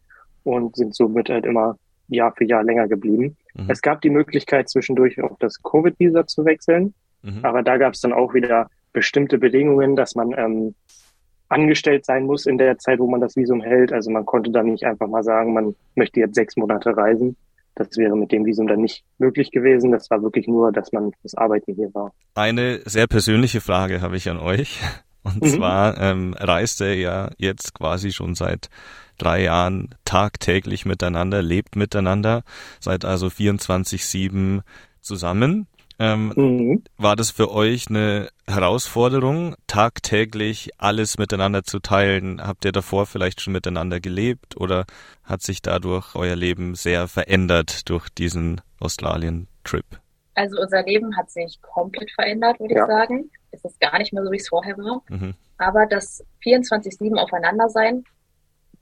und 0.43 0.75
sind 0.75 0.95
somit 0.95 1.29
halt 1.29 1.45
immer 1.45 1.77
Jahr 2.07 2.33
für 2.35 2.45
Jahr 2.45 2.63
länger 2.63 2.87
geblieben. 2.87 3.37
Mhm. 3.53 3.69
Es 3.69 3.81
gab 3.81 4.01
die 4.01 4.09
Möglichkeit, 4.09 4.69
zwischendurch 4.69 5.21
auch 5.21 5.37
das 5.39 5.61
Covid-Visa 5.61 6.25
zu 6.27 6.45
wechseln. 6.45 6.93
Mhm. 7.23 7.39
Aber 7.43 7.63
da 7.63 7.77
gab 7.77 7.93
es 7.93 8.01
dann 8.01 8.13
auch 8.13 8.33
wieder 8.33 8.69
bestimmte 8.91 9.37
Bedingungen, 9.37 9.95
dass 9.95 10.15
man 10.15 10.33
ähm, 10.37 10.75
angestellt 11.49 12.05
sein 12.05 12.25
muss 12.25 12.45
in 12.45 12.57
der 12.57 12.77
Zeit, 12.77 12.99
wo 12.99 13.09
man 13.09 13.21
das 13.21 13.35
Visum 13.35 13.61
hält. 13.61 13.91
Also 13.91 14.11
man 14.11 14.25
konnte 14.25 14.51
dann 14.51 14.67
nicht 14.67 14.85
einfach 14.85 15.07
mal 15.07 15.23
sagen, 15.23 15.53
man 15.53 15.75
möchte 15.95 16.19
jetzt 16.19 16.35
sechs 16.35 16.55
Monate 16.55 16.95
reisen. 16.95 17.35
Das 17.75 17.97
wäre 17.97 18.15
mit 18.15 18.31
dem 18.31 18.45
Visum 18.45 18.67
dann 18.67 18.81
nicht 18.81 19.03
möglich 19.17 19.51
gewesen. 19.51 19.91
Das 19.91 20.09
war 20.11 20.21
wirklich 20.21 20.47
nur, 20.47 20.71
dass 20.71 20.91
man 20.91 21.11
fürs 21.21 21.35
Arbeiten 21.35 21.73
hier 21.73 21.93
war. 21.93 22.11
Eine 22.35 22.81
sehr 22.85 23.07
persönliche 23.07 23.61
Frage 23.61 24.01
habe 24.01 24.15
ich 24.15 24.29
an 24.29 24.37
euch. 24.37 24.79
Und 25.23 25.41
mhm. 25.41 25.47
zwar 25.47 25.97
ähm, 26.01 26.35
reist 26.37 26.81
ihr 26.81 26.95
ja 26.95 27.29
jetzt 27.37 27.73
quasi 27.73 28.11
schon 28.11 28.35
seit 28.35 28.69
drei 29.17 29.43
Jahren 29.43 29.95
tagtäglich 30.03 30.85
miteinander, 30.85 31.41
lebt 31.41 31.77
miteinander, 31.77 32.43
seid 32.81 33.05
also 33.05 33.27
24-7 33.27 34.61
zusammen. 34.99 35.67
Ähm, 35.99 36.33
mhm. 36.35 36.83
War 36.97 37.15
das 37.15 37.31
für 37.31 37.51
euch 37.51 37.89
eine 37.89 38.29
Herausforderung, 38.47 39.55
tagtäglich 39.67 40.71
alles 40.77 41.17
miteinander 41.17 41.63
zu 41.63 41.79
teilen? 41.79 42.41
Habt 42.45 42.65
ihr 42.65 42.71
davor 42.71 43.05
vielleicht 43.05 43.41
schon 43.41 43.53
miteinander 43.53 43.99
gelebt 43.99 44.57
oder 44.57 44.85
hat 45.23 45.41
sich 45.41 45.61
dadurch 45.61 46.15
euer 46.15 46.35
Leben 46.35 46.75
sehr 46.75 47.07
verändert 47.07 47.89
durch 47.89 48.09
diesen 48.09 48.61
Australien-Trip? 48.79 49.85
Also 50.35 50.59
unser 50.59 50.83
Leben 50.83 51.15
hat 51.15 51.29
sich 51.29 51.61
komplett 51.61 52.11
verändert, 52.11 52.59
würde 52.59 52.73
ja. 52.73 52.83
ich 52.83 52.87
sagen. 52.87 53.31
Es 53.51 53.63
ist 53.63 53.79
gar 53.79 53.97
nicht 53.99 54.13
mehr 54.13 54.23
so, 54.23 54.31
wie 54.31 54.37
es 54.37 54.49
vorher 54.49 54.77
war. 54.77 55.03
Mhm. 55.09 55.35
Aber 55.59 55.85
das 55.85 56.25
24-7 56.43 57.15
aufeinander 57.17 57.69
sein 57.69 58.03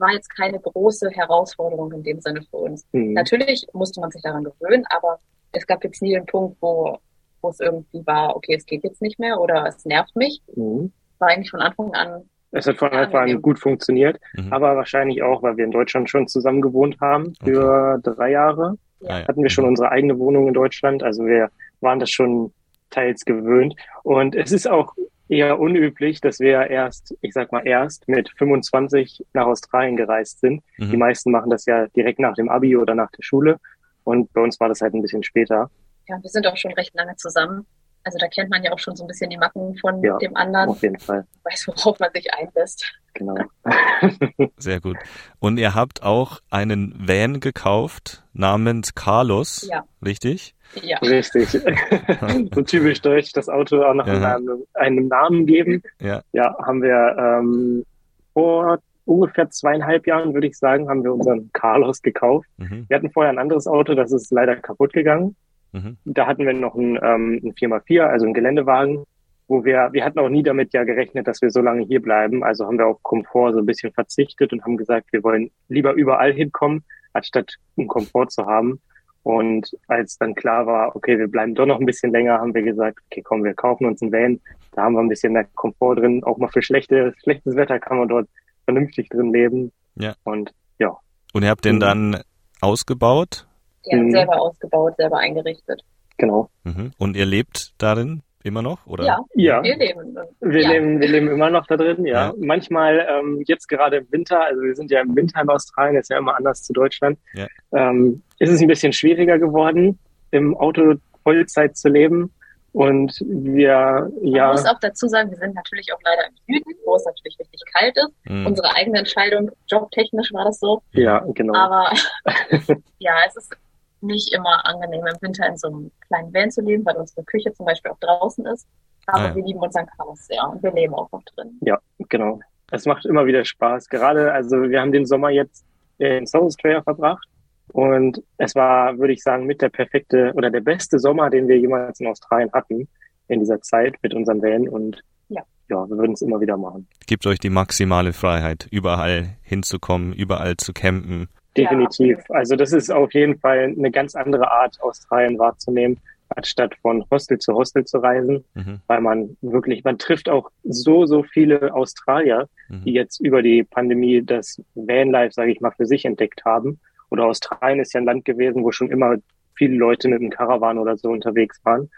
war 0.01 0.11
jetzt 0.11 0.35
keine 0.35 0.59
große 0.59 1.09
Herausforderung 1.11 1.91
in 1.93 2.03
dem 2.03 2.19
Sinne 2.19 2.41
für 2.49 2.57
uns. 2.57 2.85
Mhm. 2.91 3.13
Natürlich 3.13 3.65
musste 3.73 4.01
man 4.01 4.11
sich 4.11 4.21
daran 4.21 4.43
gewöhnen, 4.43 4.83
aber 4.89 5.19
es 5.53 5.65
gab 5.65 5.83
jetzt 5.83 6.01
nie 6.01 6.13
den 6.13 6.25
Punkt, 6.25 6.57
wo, 6.61 6.97
wo 7.41 7.49
es 7.49 7.59
irgendwie 7.59 8.05
war, 8.05 8.35
okay, 8.35 8.55
es 8.55 8.65
geht 8.65 8.83
jetzt 8.83 9.01
nicht 9.01 9.19
mehr 9.19 9.39
oder 9.39 9.65
es 9.65 9.85
nervt 9.85 10.15
mich. 10.15 10.41
Mhm. 10.55 10.91
War 11.19 11.29
eigentlich 11.29 11.51
von 11.51 11.61
Anfang 11.61 11.93
an. 11.93 12.23
Es 12.51 12.67
hat 12.67 12.77
von 12.77 12.91
Anfang 12.91 13.29
an 13.29 13.41
gut 13.41 13.59
funktioniert, 13.59 14.19
mhm. 14.33 14.51
aber 14.51 14.75
wahrscheinlich 14.75 15.23
auch, 15.23 15.41
weil 15.41 15.55
wir 15.55 15.63
in 15.63 15.71
Deutschland 15.71 16.09
schon 16.09 16.27
zusammen 16.27 16.61
gewohnt 16.61 16.99
haben 16.99 17.33
für 17.43 17.99
okay. 17.99 18.15
drei 18.15 18.31
Jahre. 18.31 18.75
Ja. 18.99 19.27
Hatten 19.27 19.41
wir 19.41 19.49
schon 19.49 19.65
unsere 19.65 19.89
eigene 19.89 20.19
Wohnung 20.19 20.47
in 20.47 20.53
Deutschland, 20.53 21.01
also 21.01 21.25
wir 21.25 21.49
waren 21.79 21.99
das 21.99 22.11
schon 22.11 22.53
teils 22.89 23.23
gewöhnt. 23.25 23.75
Und 24.03 24.35
es 24.35 24.51
ist 24.51 24.69
auch 24.69 24.93
eher 25.31 25.59
unüblich, 25.59 26.19
dass 26.19 26.39
wir 26.39 26.69
erst, 26.69 27.15
ich 27.21 27.33
sag 27.33 27.51
mal 27.51 27.65
erst 27.65 28.07
mit 28.07 28.29
25 28.37 29.25
nach 29.33 29.45
Australien 29.45 29.95
gereist 29.95 30.41
sind. 30.41 30.61
Mhm. 30.77 30.91
Die 30.91 30.97
meisten 30.97 31.31
machen 31.31 31.49
das 31.49 31.65
ja 31.65 31.87
direkt 31.87 32.19
nach 32.19 32.35
dem 32.35 32.49
Abi 32.49 32.75
oder 32.75 32.95
nach 32.95 33.09
der 33.11 33.23
Schule. 33.23 33.57
Und 34.03 34.31
bei 34.33 34.41
uns 34.41 34.59
war 34.59 34.67
das 34.67 34.81
halt 34.81 34.93
ein 34.93 35.01
bisschen 35.01 35.23
später. 35.23 35.71
Ja, 36.07 36.21
wir 36.21 36.29
sind 36.29 36.45
auch 36.47 36.57
schon 36.57 36.73
recht 36.73 36.93
lange 36.95 37.15
zusammen. 37.15 37.65
Also 38.03 38.17
da 38.19 38.27
kennt 38.27 38.49
man 38.49 38.63
ja 38.63 38.71
auch 38.71 38.79
schon 38.79 38.95
so 38.95 39.03
ein 39.03 39.07
bisschen 39.07 39.29
die 39.29 39.37
Macken 39.37 39.75
von 39.77 40.01
ja, 40.03 40.17
dem 40.17 40.35
anderen. 40.35 40.69
Auf 40.69 40.81
jeden 40.81 40.99
Fall. 40.99 41.25
Weiß, 41.43 41.67
worauf 41.67 41.99
man 41.99 42.09
sich 42.13 42.33
einlässt. 42.33 42.91
Genau. 43.13 43.35
Sehr 44.57 44.79
gut. 44.79 44.97
Und 45.39 45.57
ihr 45.57 45.75
habt 45.75 46.01
auch 46.03 46.39
einen 46.49 46.95
Van 46.97 47.39
gekauft 47.39 48.23
namens 48.33 48.95
Carlos. 48.95 49.67
Ja. 49.69 49.83
Richtig? 50.03 50.55
Ja. 50.81 50.97
Richtig. 50.99 51.49
so 52.55 52.61
typisch 52.61 53.01
deutsch, 53.01 53.33
das 53.33 53.49
Auto 53.49 53.83
auch 53.83 53.93
noch 53.93 54.07
ja. 54.07 54.35
einem, 54.35 54.63
einem, 54.73 55.07
Namen 55.07 55.45
geben. 55.45 55.83
Ja. 55.99 56.21
Ja, 56.31 56.55
haben 56.65 56.81
wir 56.81 57.15
ähm, 57.17 57.85
vor 58.33 58.79
ungefähr 59.05 59.49
zweieinhalb 59.49 60.07
Jahren, 60.07 60.33
würde 60.33 60.47
ich 60.47 60.57
sagen, 60.57 60.89
haben 60.89 61.03
wir 61.03 61.13
unseren 61.13 61.51
Carlos 61.53 62.01
gekauft. 62.01 62.47
Mhm. 62.57 62.85
Wir 62.87 62.97
hatten 62.97 63.11
vorher 63.11 63.31
ein 63.31 63.39
anderes 63.39 63.67
Auto, 63.67 63.93
das 63.93 64.11
ist 64.11 64.31
leider 64.31 64.55
kaputt 64.55 64.93
gegangen. 64.93 65.35
Mhm. 65.71 65.97
Da 66.05 66.27
hatten 66.27 66.45
wir 66.45 66.53
noch 66.53 66.75
ein, 66.75 66.99
ähm, 67.01 67.41
ein 67.43 67.53
4x4, 67.53 68.01
also 68.01 68.25
ein 68.25 68.33
Geländewagen, 68.33 69.05
wo 69.47 69.65
wir, 69.65 69.89
wir 69.91 70.03
hatten 70.03 70.19
auch 70.19 70.29
nie 70.29 70.43
damit 70.43 70.73
ja 70.73 70.83
gerechnet, 70.83 71.27
dass 71.27 71.41
wir 71.41 71.49
so 71.49 71.61
lange 71.61 71.85
hier 71.85 72.01
bleiben. 72.01 72.43
Also 72.43 72.65
haben 72.65 72.77
wir 72.77 72.87
auf 72.87 73.03
Komfort 73.03 73.53
so 73.53 73.59
ein 73.59 73.65
bisschen 73.65 73.91
verzichtet 73.91 74.53
und 74.53 74.63
haben 74.63 74.77
gesagt, 74.77 75.11
wir 75.11 75.23
wollen 75.23 75.51
lieber 75.67 75.93
überall 75.93 76.33
hinkommen, 76.33 76.83
anstatt 77.13 77.55
einen 77.77 77.87
Komfort 77.87 78.29
zu 78.29 78.45
haben. 78.45 78.79
Und 79.23 79.69
als 79.87 80.17
dann 80.17 80.33
klar 80.33 80.65
war, 80.65 80.95
okay, 80.95 81.19
wir 81.19 81.27
bleiben 81.27 81.53
doch 81.53 81.65
noch 81.65 81.79
ein 81.79 81.85
bisschen 81.85 82.11
länger, 82.11 82.39
haben 82.39 82.55
wir 82.55 82.63
gesagt, 82.63 82.99
okay, 83.05 83.21
komm, 83.21 83.43
wir 83.43 83.53
kaufen 83.53 83.85
uns 83.85 84.01
einen 84.01 84.11
Van. 84.11 84.39
Da 84.71 84.83
haben 84.83 84.93
wir 84.93 85.01
ein 85.01 85.09
bisschen 85.09 85.33
mehr 85.33 85.45
Komfort 85.53 85.95
drin. 85.95 86.23
Auch 86.23 86.37
mal 86.37 86.47
für 86.47 86.61
schlechte, 86.61 87.13
schlechtes 87.21 87.55
Wetter 87.55 87.79
kann 87.79 87.97
man 87.97 88.07
dort 88.07 88.27
vernünftig 88.65 89.09
drin 89.09 89.31
leben. 89.31 89.71
Ja. 89.95 90.15
Und 90.23 90.53
ja. 90.79 90.97
Und 91.33 91.43
ihr 91.43 91.49
habt 91.49 91.65
den 91.65 91.75
mhm. 91.75 91.79
dann 91.81 92.21
ausgebaut? 92.61 93.47
Ja, 93.85 93.97
mhm. 93.97 94.11
selber 94.11 94.41
ausgebaut, 94.41 94.95
selber 94.97 95.17
eingerichtet. 95.17 95.81
Genau. 96.17 96.49
Mhm. 96.63 96.91
Und 96.97 97.15
ihr 97.15 97.25
lebt 97.25 97.73
darin 97.77 98.21
immer 98.43 98.61
noch, 98.61 98.85
oder? 98.85 99.05
Ja, 99.05 99.19
ja. 99.35 99.63
wir 99.63 99.77
leben. 99.77 100.17
Wir, 100.39 100.61
ja. 100.61 100.71
leben 100.71 100.99
wir 100.99 101.07
leben 101.07 101.27
immer 101.27 101.49
noch 101.49 101.67
da 101.67 101.77
drin, 101.77 102.05
ja. 102.05 102.27
ja. 102.27 102.33
Manchmal, 102.37 103.07
ähm, 103.09 103.43
jetzt 103.47 103.67
gerade 103.67 103.97
im 103.97 104.11
Winter, 104.11 104.43
also 104.43 104.61
wir 104.61 104.75
sind 104.75 104.91
ja 104.91 105.01
im 105.01 105.15
Winter 105.15 105.41
in 105.41 105.49
Australien, 105.49 105.97
ist 105.97 106.09
ja 106.09 106.17
immer 106.17 106.35
anders 106.35 106.63
zu 106.63 106.73
Deutschland, 106.73 107.19
ja. 107.33 107.47
ähm, 107.73 108.23
ist 108.39 108.51
es 108.51 108.61
ein 108.61 108.67
bisschen 108.67 108.93
schwieriger 108.93 109.37
geworden, 109.39 109.99
im 110.31 110.55
Auto 110.57 110.95
Vollzeit 111.23 111.77
zu 111.77 111.89
leben. 111.89 112.31
Und 112.73 113.19
wir, 113.27 114.09
ja. 114.21 114.45
Man 114.45 114.51
muss 114.53 114.65
auch 114.65 114.79
dazu 114.79 115.07
sagen, 115.07 115.29
wir 115.29 115.37
sind 115.37 115.53
natürlich 115.55 115.91
auch 115.93 115.99
leider 116.05 116.29
im 116.29 116.35
Süden, 116.55 116.79
wo 116.85 116.95
es 116.95 117.05
natürlich 117.05 117.37
richtig 117.37 117.61
kalt 117.73 117.95
ist. 117.97 118.31
Mhm. 118.31 118.45
Unsere 118.45 118.73
eigene 118.75 118.99
Entscheidung, 118.99 119.51
jobtechnisch 119.67 120.31
war 120.31 120.45
das 120.45 120.59
so. 120.59 120.81
Ja, 120.93 121.19
genau. 121.33 121.53
Aber 121.53 121.91
ja, 122.99 123.13
es 123.27 123.35
ist 123.35 123.53
nicht 124.01 124.33
immer 124.33 124.65
angenehm, 124.65 125.05
im 125.05 125.21
Winter 125.21 125.47
in 125.47 125.57
so 125.57 125.67
einem 125.67 125.91
kleinen 126.07 126.33
Van 126.33 126.51
zu 126.51 126.61
leben, 126.61 126.85
weil 126.85 126.95
unsere 126.95 127.23
Küche 127.23 127.53
zum 127.53 127.65
Beispiel 127.65 127.91
auch 127.91 127.99
draußen 127.99 128.45
ist. 128.47 128.67
Aber 129.07 129.17
ah, 129.17 129.27
ja. 129.29 129.35
wir 129.35 129.43
lieben 129.43 129.59
unseren 129.59 129.87
Chaos 129.87 130.25
sehr 130.27 130.47
und 130.47 130.61
wir 130.61 130.71
leben 130.71 130.93
auch 130.93 131.11
noch 131.11 131.23
drin. 131.23 131.57
Ja, 131.61 131.79
genau. 132.09 132.39
Es 132.71 132.85
macht 132.85 133.05
immer 133.05 133.25
wieder 133.25 133.43
Spaß. 133.43 133.89
Gerade, 133.89 134.31
also 134.31 134.69
wir 134.69 134.79
haben 134.79 134.91
den 134.91 135.05
Sommer 135.05 135.29
jetzt 135.29 135.65
in 135.97 136.25
South 136.25 136.45
Australia 136.45 136.81
verbracht 136.81 137.27
Und 137.73 138.23
es 138.37 138.55
war, 138.55 138.97
würde 138.97 139.13
ich 139.13 139.21
sagen, 139.21 139.45
mit 139.45 139.61
der 139.61 139.69
perfekte 139.69 140.31
oder 140.35 140.49
der 140.49 140.61
beste 140.61 140.99
Sommer, 140.99 141.29
den 141.29 141.47
wir 141.47 141.57
jemals 141.57 141.99
in 141.99 142.07
Australien 142.07 142.51
hatten 142.53 142.87
in 143.27 143.39
dieser 143.39 143.61
Zeit 143.61 143.95
mit 144.01 144.13
unserem 144.13 144.41
Van. 144.41 144.67
Und 144.67 145.01
ja, 145.29 145.41
ja 145.69 145.89
wir 145.89 145.97
würden 145.97 146.13
es 146.13 146.21
immer 146.21 146.39
wieder 146.39 146.57
machen. 146.57 146.87
Gibt 147.07 147.25
euch 147.27 147.39
die 147.39 147.49
maximale 147.49 148.13
Freiheit, 148.13 148.67
überall 148.71 149.37
hinzukommen, 149.41 150.13
überall 150.13 150.57
zu 150.57 150.73
campen. 150.73 151.27
Definitiv. 151.57 152.19
Also 152.29 152.55
das 152.55 152.71
ist 152.71 152.91
auf 152.91 153.13
jeden 153.13 153.37
Fall 153.37 153.73
eine 153.77 153.91
ganz 153.91 154.15
andere 154.15 154.51
Art, 154.51 154.81
Australien 154.81 155.37
wahrzunehmen 155.37 155.99
anstatt 156.35 156.75
von 156.81 157.05
Hostel 157.11 157.39
zu 157.39 157.53
Hostel 157.53 157.85
zu 157.85 157.97
reisen, 157.99 158.43
mhm. 158.53 158.79
weil 158.87 159.01
man 159.01 159.37
wirklich, 159.41 159.83
man 159.83 159.97
trifft 159.97 160.29
auch 160.29 160.49
so, 160.63 161.05
so 161.05 161.23
viele 161.23 161.73
Australier, 161.73 162.47
mhm. 162.69 162.83
die 162.83 162.93
jetzt 162.93 163.19
über 163.19 163.41
die 163.41 163.63
Pandemie 163.63 164.21
das 164.21 164.61
Vanlife, 164.75 165.33
sage 165.33 165.51
ich 165.51 165.61
mal, 165.61 165.71
für 165.71 165.85
sich 165.85 166.05
entdeckt 166.05 166.43
haben. 166.45 166.79
Oder 167.09 167.25
Australien 167.25 167.79
ist 167.79 167.93
ja 167.93 167.99
ein 167.99 168.05
Land 168.05 168.25
gewesen, 168.25 168.63
wo 168.63 168.71
schon 168.71 168.89
immer 168.89 169.15
viele 169.55 169.75
Leute 169.75 170.07
mit 170.07 170.21
einem 170.21 170.29
Caravan 170.29 170.77
oder 170.77 170.97
so 170.97 171.09
unterwegs 171.09 171.59
waren. 171.63 171.89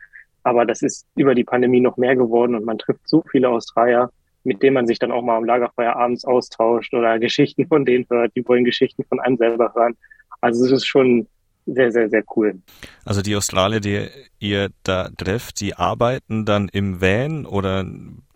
Aber 0.44 0.66
das 0.66 0.82
ist 0.82 1.08
über 1.16 1.36
die 1.36 1.44
Pandemie 1.44 1.80
noch 1.80 1.98
mehr 1.98 2.16
geworden 2.16 2.56
und 2.56 2.66
man 2.66 2.78
trifft 2.78 3.08
so 3.08 3.24
viele 3.32 3.50
Australier, 3.50 4.10
mit 4.44 4.62
denen 4.62 4.74
man 4.74 4.88
sich 4.88 5.00
dann 5.00 5.12
auch 5.12 5.22
mal 5.22 5.38
am 5.38 5.46
Lagerfeuer 5.46 5.96
abends 5.96 6.26
austauscht 6.26 6.94
oder 6.94 7.20
Geschichten 7.20 7.68
von 7.68 7.86
denen 7.86 8.06
hört. 8.10 8.36
Die 8.36 8.48
wollen 8.48 8.66
Geschichten 8.66 9.04
von 9.06 9.20
einem 9.20 9.38
selber 9.38 9.74
hören. 9.76 9.96
Also 10.42 10.66
es 10.66 10.72
ist 10.72 10.86
schon 10.86 11.28
sehr, 11.66 11.92
sehr, 11.92 12.10
sehr 12.10 12.24
cool. 12.36 12.56
Also 13.06 13.22
die 13.22 13.36
Australier, 13.36 13.80
die 13.80 14.08
ihr 14.40 14.70
da 14.84 15.10
trefft, 15.18 15.62
die 15.62 15.76
arbeiten 15.76 16.46
dann 16.46 16.70
im 16.70 17.02
Van 17.02 17.46
oder 17.46 17.86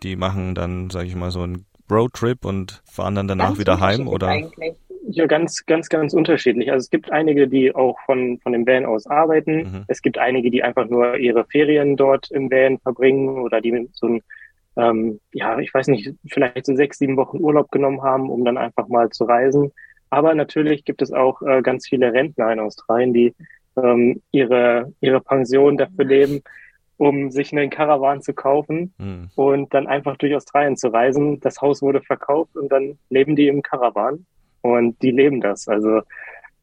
die 0.02 0.16
machen 0.16 0.54
dann, 0.54 0.90
sage 0.90 1.08
ich 1.08 1.14
mal, 1.14 1.30
so 1.30 1.42
einen 1.42 1.66
Roadtrip 1.90 2.44
und 2.44 2.82
fahren 2.90 3.14
dann 3.14 3.28
danach 3.28 3.48
ganz 3.48 3.58
wieder 3.58 3.80
heim 3.80 4.08
oder? 4.08 4.28
Eigentlich. 4.28 4.74
Ja, 5.10 5.26
ganz, 5.26 5.64
ganz, 5.64 5.88
ganz 5.88 6.12
unterschiedlich. 6.12 6.70
Also 6.70 6.84
es 6.84 6.90
gibt 6.90 7.10
einige, 7.10 7.48
die 7.48 7.74
auch 7.74 7.98
von, 8.04 8.38
von 8.42 8.52
dem 8.52 8.66
Van 8.66 8.84
aus 8.84 9.06
arbeiten. 9.06 9.56
Mhm. 9.56 9.84
Es 9.88 10.02
gibt 10.02 10.18
einige, 10.18 10.50
die 10.50 10.62
einfach 10.62 10.86
nur 10.86 11.16
ihre 11.16 11.46
Ferien 11.46 11.96
dort 11.96 12.30
im 12.30 12.50
Van 12.50 12.78
verbringen 12.78 13.38
oder 13.38 13.62
die 13.62 13.88
so 13.92 14.06
ein, 14.06 14.22
ähm, 14.78 15.20
ja, 15.32 15.58
ich 15.58 15.74
weiß 15.74 15.88
nicht, 15.88 16.14
vielleicht 16.28 16.64
so 16.64 16.74
sechs, 16.74 16.98
sieben 16.98 17.16
Wochen 17.16 17.38
Urlaub 17.38 17.70
genommen 17.72 18.02
haben, 18.02 18.30
um 18.30 18.44
dann 18.44 18.56
einfach 18.56 18.86
mal 18.86 19.10
zu 19.10 19.24
reisen. 19.24 19.72
Aber 20.08 20.34
natürlich 20.34 20.84
gibt 20.84 21.02
es 21.02 21.12
auch 21.12 21.42
äh, 21.42 21.62
ganz 21.62 21.88
viele 21.88 22.12
Rentner 22.12 22.52
in 22.52 22.60
Australien, 22.60 23.12
die 23.12 23.34
ähm, 23.76 24.22
ihre, 24.30 24.92
ihre 25.00 25.20
Pension 25.20 25.76
dafür 25.76 26.04
leben, 26.04 26.42
um 26.96 27.30
sich 27.30 27.52
einen 27.52 27.70
Caravan 27.70 28.22
zu 28.22 28.32
kaufen 28.32 28.94
mhm. 28.98 29.30
und 29.34 29.74
dann 29.74 29.88
einfach 29.88 30.16
durch 30.16 30.34
Australien 30.34 30.76
zu 30.76 30.88
reisen. 30.88 31.40
Das 31.40 31.60
Haus 31.60 31.82
wurde 31.82 32.00
verkauft 32.00 32.56
und 32.56 32.70
dann 32.70 32.98
leben 33.10 33.34
die 33.34 33.48
im 33.48 33.62
Caravan 33.62 34.26
und 34.62 35.02
die 35.02 35.10
leben 35.10 35.40
das. 35.40 35.66
Also 35.66 36.02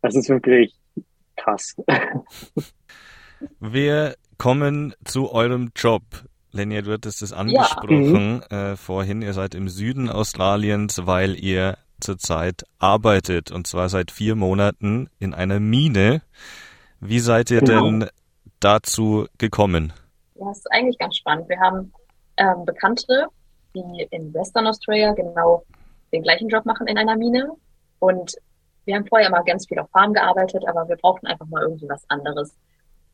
das 0.01 0.15
ist 0.15 0.29
wirklich 0.29 0.73
krass. 1.35 1.75
Wir 3.59 4.15
kommen 4.37 4.93
zu 5.03 5.31
eurem 5.31 5.71
Job. 5.75 6.03
Lenja, 6.55 6.81
du 6.81 6.93
hattest 6.93 7.21
es 7.21 7.33
angesprochen 7.33 8.41
ja. 8.49 8.71
äh, 8.71 8.75
vorhin. 8.77 9.21
Ihr 9.21 9.33
seid 9.33 9.55
im 9.55 9.67
Süden 9.67 10.09
Australiens, 10.09 11.05
weil 11.05 11.35
ihr 11.35 11.77
zurzeit 11.99 12.63
arbeitet 12.79 13.51
und 13.51 13.67
zwar 13.67 13.89
seit 13.89 14.09
vier 14.09 14.35
Monaten 14.35 15.09
in 15.19 15.33
einer 15.33 15.59
Mine. 15.59 16.21
Wie 17.01 17.19
seid 17.19 17.51
ihr 17.51 17.59
genau. 17.59 17.85
denn 17.85 18.09
dazu 18.61 19.27
gekommen? 19.37 19.91
Ja, 20.35 20.49
es 20.49 20.59
ist 20.59 20.71
eigentlich 20.71 20.97
ganz 20.97 21.17
spannend. 21.17 21.49
Wir 21.49 21.59
haben 21.59 21.91
ähm, 22.37 22.65
Bekannte, 22.65 23.27
die 23.75 24.07
in 24.11 24.33
Western 24.33 24.67
Australia 24.67 25.13
genau 25.13 25.63
den 26.13 26.23
gleichen 26.23 26.47
Job 26.47 26.65
machen 26.65 26.87
in 26.87 26.97
einer 26.97 27.17
Mine. 27.17 27.49
Und 27.99 28.33
wir 28.85 28.95
haben 28.95 29.07
vorher 29.07 29.29
mal 29.29 29.43
ganz 29.43 29.67
viel 29.67 29.79
auf 29.79 29.89
Farm 29.89 30.13
gearbeitet, 30.13 30.63
aber 30.67 30.87
wir 30.87 30.95
brauchten 30.95 31.27
einfach 31.27 31.47
mal 31.47 31.63
irgendwie 31.63 31.89
was 31.89 32.09
anderes. 32.09 32.55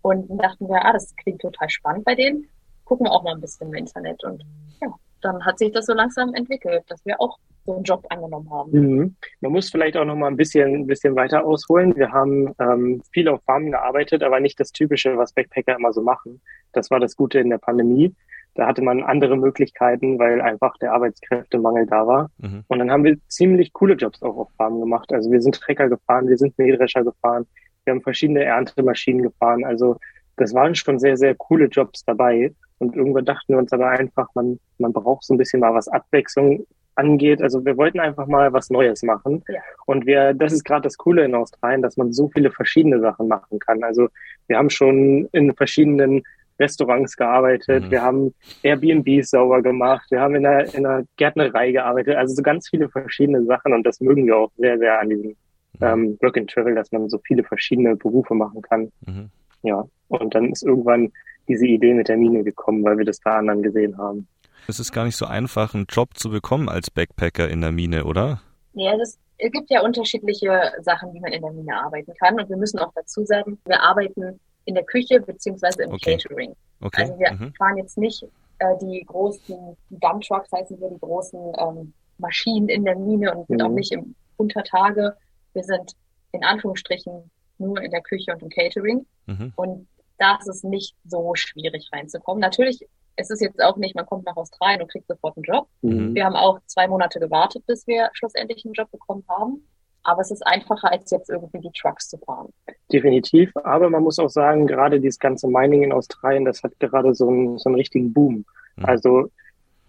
Und 0.03 0.27
dachten 0.39 0.67
wir, 0.67 0.85
ah, 0.85 0.93
das 0.93 1.15
klingt 1.15 1.41
total 1.41 1.69
spannend 1.69 2.05
bei 2.05 2.13
denen. 2.13 2.47
Gucken 2.91 3.07
auch 3.07 3.23
mal 3.23 3.35
ein 3.35 3.39
bisschen 3.39 3.69
im 3.69 3.75
Internet. 3.75 4.21
Und 4.25 4.43
ja, 4.81 4.89
dann 5.21 5.45
hat 5.45 5.57
sich 5.57 5.71
das 5.71 5.85
so 5.85 5.93
langsam 5.93 6.33
entwickelt, 6.33 6.83
dass 6.89 7.05
wir 7.05 7.21
auch 7.21 7.37
so 7.65 7.75
einen 7.75 7.85
Job 7.85 8.05
angenommen 8.09 8.51
haben. 8.51 8.71
Mhm. 8.73 9.15
Man 9.39 9.51
muss 9.53 9.69
vielleicht 9.69 9.95
auch 9.95 10.03
noch 10.03 10.17
mal 10.17 10.27
ein 10.27 10.35
bisschen, 10.35 10.75
ein 10.75 10.87
bisschen 10.87 11.15
weiter 11.15 11.45
ausholen. 11.45 11.95
Wir 11.95 12.11
haben 12.11 12.53
ähm, 12.59 13.01
viel 13.13 13.29
auf 13.29 13.41
Farmen 13.45 13.71
gearbeitet, 13.71 14.23
aber 14.23 14.41
nicht 14.41 14.59
das 14.59 14.73
Typische, 14.73 15.17
was 15.17 15.31
Backpacker 15.31 15.77
immer 15.77 15.93
so 15.93 16.01
machen. 16.01 16.41
Das 16.73 16.91
war 16.91 16.99
das 16.99 17.15
Gute 17.15 17.39
in 17.39 17.49
der 17.49 17.59
Pandemie. 17.59 18.13
Da 18.55 18.67
hatte 18.67 18.81
man 18.81 19.03
andere 19.03 19.37
Möglichkeiten, 19.37 20.19
weil 20.19 20.41
einfach 20.41 20.75
der 20.79 20.91
Arbeitskräftemangel 20.91 21.85
da 21.85 22.05
war. 22.05 22.29
Mhm. 22.39 22.65
Und 22.67 22.79
dann 22.79 22.91
haben 22.91 23.05
wir 23.05 23.15
ziemlich 23.29 23.71
coole 23.71 23.93
Jobs 23.93 24.21
auch 24.21 24.35
auf 24.35 24.49
Farmen 24.57 24.81
gemacht. 24.81 25.13
Also 25.13 25.31
wir 25.31 25.41
sind 25.41 25.55
Trecker 25.55 25.87
gefahren, 25.87 26.27
wir 26.27 26.37
sind 26.37 26.57
Mähdrescher 26.57 27.05
gefahren, 27.05 27.47
wir 27.85 27.93
haben 27.93 28.01
verschiedene 28.01 28.43
Erntemaschinen 28.43 29.23
gefahren. 29.23 29.63
Also 29.63 29.95
das 30.35 30.53
waren 30.53 30.75
schon 30.75 30.99
sehr, 30.99 31.15
sehr 31.15 31.35
coole 31.35 31.67
Jobs 31.67 32.03
dabei. 32.03 32.53
Und 32.81 32.95
irgendwann 32.95 33.25
dachten 33.25 33.53
wir 33.53 33.59
uns 33.59 33.71
aber 33.71 33.89
einfach, 33.89 34.27
man, 34.33 34.59
man 34.79 34.91
braucht 34.91 35.23
so 35.23 35.35
ein 35.35 35.37
bisschen 35.37 35.59
mal 35.59 35.73
was 35.73 35.87
Abwechslung 35.87 36.65
angeht. 36.95 37.39
Also 37.39 37.63
wir 37.63 37.77
wollten 37.77 37.99
einfach 37.99 38.25
mal 38.25 38.51
was 38.53 38.71
Neues 38.71 39.03
machen. 39.03 39.43
Ja. 39.47 39.61
Und 39.85 40.07
wir, 40.07 40.33
das 40.33 40.51
ist 40.51 40.63
gerade 40.63 40.81
das 40.81 40.97
Coole 40.97 41.23
in 41.23 41.35
Australien, 41.35 41.83
dass 41.83 41.95
man 41.95 42.11
so 42.11 42.29
viele 42.29 42.49
verschiedene 42.49 42.99
Sachen 42.99 43.27
machen 43.27 43.59
kann. 43.59 43.83
Also 43.83 44.07
wir 44.47 44.57
haben 44.57 44.71
schon 44.71 45.29
in 45.31 45.53
verschiedenen 45.53 46.23
Restaurants 46.59 47.15
gearbeitet, 47.15 47.85
mhm. 47.85 47.91
wir 47.91 48.01
haben 48.01 48.33
Airbnbs 48.63 49.29
sauber 49.29 49.61
gemacht, 49.61 50.09
wir 50.09 50.19
haben 50.19 50.35
in 50.35 50.45
einer, 50.45 50.73
in 50.73 50.85
einer 50.85 51.05
Gärtnerei 51.17 51.71
gearbeitet, 51.71 52.15
also 52.15 52.35
so 52.35 52.43
ganz 52.43 52.69
viele 52.69 52.89
verschiedene 52.89 53.43
Sachen 53.45 53.73
und 53.73 53.83
das 53.83 53.99
mögen 53.99 54.27
wir 54.27 54.37
auch 54.37 54.51
sehr, 54.57 54.77
sehr 54.77 54.99
an 54.99 55.09
diesem 55.09 55.29
mhm. 55.29 55.35
ähm, 55.81 56.17
Work 56.21 56.37
and 56.37 56.51
Travel, 56.51 56.75
dass 56.75 56.91
man 56.91 57.09
so 57.09 57.19
viele 57.25 57.43
verschiedene 57.43 57.95
Berufe 57.95 58.35
machen 58.35 58.61
kann. 58.61 58.91
Mhm. 59.07 59.29
Ja, 59.63 59.85
und 60.09 60.35
dann 60.35 60.51
ist 60.51 60.63
irgendwann 60.63 61.11
diese 61.47 61.65
Idee 61.65 61.93
mit 61.93 62.07
der 62.07 62.17
Mine 62.17 62.43
gekommen, 62.43 62.83
weil 62.83 62.97
wir 62.97 63.05
das 63.05 63.19
bei 63.19 63.31
anderen 63.31 63.63
gesehen 63.63 63.97
haben. 63.97 64.27
Es 64.67 64.79
ist 64.79 64.91
gar 64.91 65.05
nicht 65.05 65.17
so 65.17 65.25
einfach, 65.25 65.73
einen 65.73 65.85
Job 65.89 66.17
zu 66.17 66.29
bekommen 66.29 66.69
als 66.69 66.91
Backpacker 66.91 67.49
in 67.49 67.61
der 67.61 67.71
Mine, 67.71 68.05
oder? 68.05 68.41
Ja, 68.73 68.93
es, 69.01 69.17
es 69.37 69.51
gibt 69.51 69.69
ja 69.69 69.81
unterschiedliche 69.81 70.71
Sachen, 70.81 71.13
wie 71.13 71.19
man 71.19 71.33
in 71.33 71.41
der 71.41 71.51
Mine 71.51 71.75
arbeiten 71.75 72.13
kann. 72.19 72.39
Und 72.39 72.49
wir 72.49 72.57
müssen 72.57 72.79
auch 72.79 72.91
dazu 72.95 73.25
sagen, 73.25 73.57
wir 73.65 73.81
arbeiten 73.81 74.39
in 74.65 74.75
der 74.75 74.83
Küche 74.83 75.19
beziehungsweise 75.19 75.83
im 75.83 75.91
okay. 75.91 76.17
Catering. 76.17 76.55
Okay. 76.81 77.01
Also 77.01 77.19
wir 77.19 77.31
mhm. 77.33 77.53
fahren 77.55 77.77
jetzt 77.77 77.97
nicht 77.97 78.23
äh, 78.59 78.77
die 78.81 79.03
großen 79.05 79.75
Dump 79.89 80.21
Trucks, 80.21 80.51
heißen 80.51 80.79
wir 80.79 80.89
die 80.89 80.99
großen 80.99 81.39
ähm, 81.59 81.93
Maschinen 82.17 82.69
in 82.69 82.85
der 82.85 82.95
Mine 82.95 83.33
und 83.33 83.49
mhm. 83.49 83.61
auch 83.61 83.69
nicht 83.69 83.91
im 83.91 84.15
Untertage. 84.37 85.15
Wir 85.53 85.63
sind 85.63 85.93
in 86.31 86.43
Anführungsstrichen 86.43 87.29
nur 87.57 87.81
in 87.81 87.91
der 87.91 88.01
Küche 88.01 88.31
und 88.31 88.41
im 88.41 88.49
Catering. 88.49 89.05
Mhm. 89.25 89.53
Und 89.55 89.87
da 90.21 90.37
ist 90.39 90.47
es 90.47 90.63
nicht 90.63 90.95
so 91.03 91.33
schwierig 91.35 91.89
reinzukommen. 91.91 92.39
Natürlich 92.39 92.87
es 93.15 93.29
ist 93.29 93.41
jetzt 93.41 93.61
auch 93.61 93.77
nicht, 93.77 93.95
man 93.95 94.05
kommt 94.05 94.25
nach 94.25 94.35
Australien 94.35 94.81
und 94.81 94.91
kriegt 94.91 95.07
sofort 95.07 95.37
einen 95.37 95.43
Job. 95.43 95.67
Mhm. 95.81 96.15
Wir 96.15 96.25
haben 96.25 96.35
auch 96.35 96.59
zwei 96.65 96.87
Monate 96.87 97.19
gewartet, 97.19 97.63
bis 97.67 97.85
wir 97.87 98.09
schlussendlich 98.13 98.65
einen 98.65 98.73
Job 98.73 98.89
bekommen 98.91 99.23
haben. 99.29 99.67
Aber 100.03 100.21
es 100.21 100.31
ist 100.31 100.45
einfacher, 100.47 100.91
als 100.91 101.11
jetzt 101.11 101.29
irgendwie 101.29 101.59
die 101.59 101.71
Trucks 101.79 102.09
zu 102.09 102.17
fahren. 102.17 102.49
Definitiv. 102.91 103.51
Aber 103.63 103.89
man 103.89 104.01
muss 104.01 104.17
auch 104.17 104.29
sagen, 104.29 104.65
gerade 104.65 104.99
dieses 104.99 105.19
ganze 105.19 105.47
Mining 105.47 105.83
in 105.83 105.93
Australien, 105.93 106.45
das 106.45 106.63
hat 106.63 106.79
gerade 106.79 107.13
so 107.13 107.27
einen, 107.27 107.59
so 107.59 107.69
einen 107.69 107.75
richtigen 107.75 108.11
Boom. 108.11 108.45
Mhm. 108.77 108.85
Also 108.85 109.31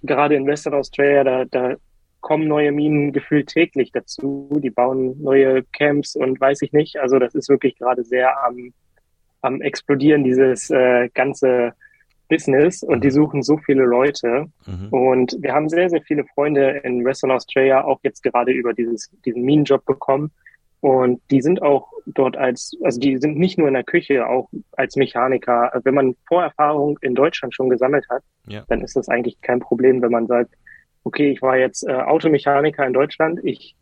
gerade 0.03 0.35
in 0.35 0.47
Western 0.47 0.75
Australia, 0.75 1.25
da, 1.25 1.45
da 1.47 1.77
kommen 2.21 2.47
neue 2.47 2.73
Minen 2.73 3.13
gefühlt 3.13 3.49
täglich 3.49 3.91
dazu. 3.91 4.51
Die 4.63 4.71
bauen 4.71 5.21
neue 5.23 5.63
Camps 5.73 6.15
und 6.15 6.39
weiß 6.39 6.61
ich 6.61 6.73
nicht. 6.73 6.99
Also 6.99 7.19
das 7.19 7.35
ist 7.35 7.49
wirklich 7.49 7.79
gerade 7.79 8.05
sehr 8.05 8.45
am, 8.45 8.75
am 9.43 9.61
explodieren, 9.61 10.25
dieses 10.25 10.71
äh, 10.71 11.09
ganze 11.15 11.75
Business 12.29 12.83
und 12.83 13.05
die 13.05 13.09
mhm. 13.09 13.13
suchen 13.13 13.43
so 13.43 13.59
viele 13.59 13.85
Leute. 13.85 14.47
Mhm. 14.67 14.89
Und 14.91 15.37
wir 15.41 15.53
haben 15.53 15.69
sehr, 15.69 15.91
sehr 15.91 16.01
viele 16.03 16.25
Freunde 16.35 16.81
in 16.83 17.05
Western 17.05 17.31
Australia 17.31 17.85
auch 17.85 18.01
jetzt 18.03 18.23
gerade 18.23 18.53
über 18.53 18.73
dieses, 18.73 19.11
diesen 19.27 19.43
Minenjob 19.43 19.85
bekommen. 19.85 20.31
Und 20.81 21.21
die 21.31 21.43
sind 21.43 21.63
auch 21.63 21.93
dort 22.07 22.37
als, 22.37 22.73
also 22.83 22.99
die 22.99 23.19
sind 23.19 23.39
nicht 23.39 23.59
nur 23.59 23.69
in 23.69 23.75
der 23.75 23.85
Küche, 23.85 24.27
auch 24.27 24.49
als 24.73 24.97
Mechaniker. 24.97 25.71
Wenn 25.85 25.95
man 25.95 26.17
Vorerfahrung 26.27 26.99
in 27.03 27.15
Deutschland 27.15 27.55
schon 27.55 27.69
gesammelt 27.69 28.07
hat, 28.09 28.23
ja. 28.49 28.65
dann 28.69 28.81
ist 28.81 28.97
das 28.97 29.09
eigentlich 29.09 29.41
kein 29.43 29.61
Problem, 29.61 30.03
wenn 30.03 30.11
man 30.11 30.27
sagt, 30.27 30.55
okay, 31.05 31.31
ich 31.31 31.43
war 31.43 31.57
jetzt 31.57 31.87
äh, 31.87 31.93
Automechaniker 31.93 32.87
in 32.87 32.95
Deutschland, 32.95 33.41
ich 33.45 33.77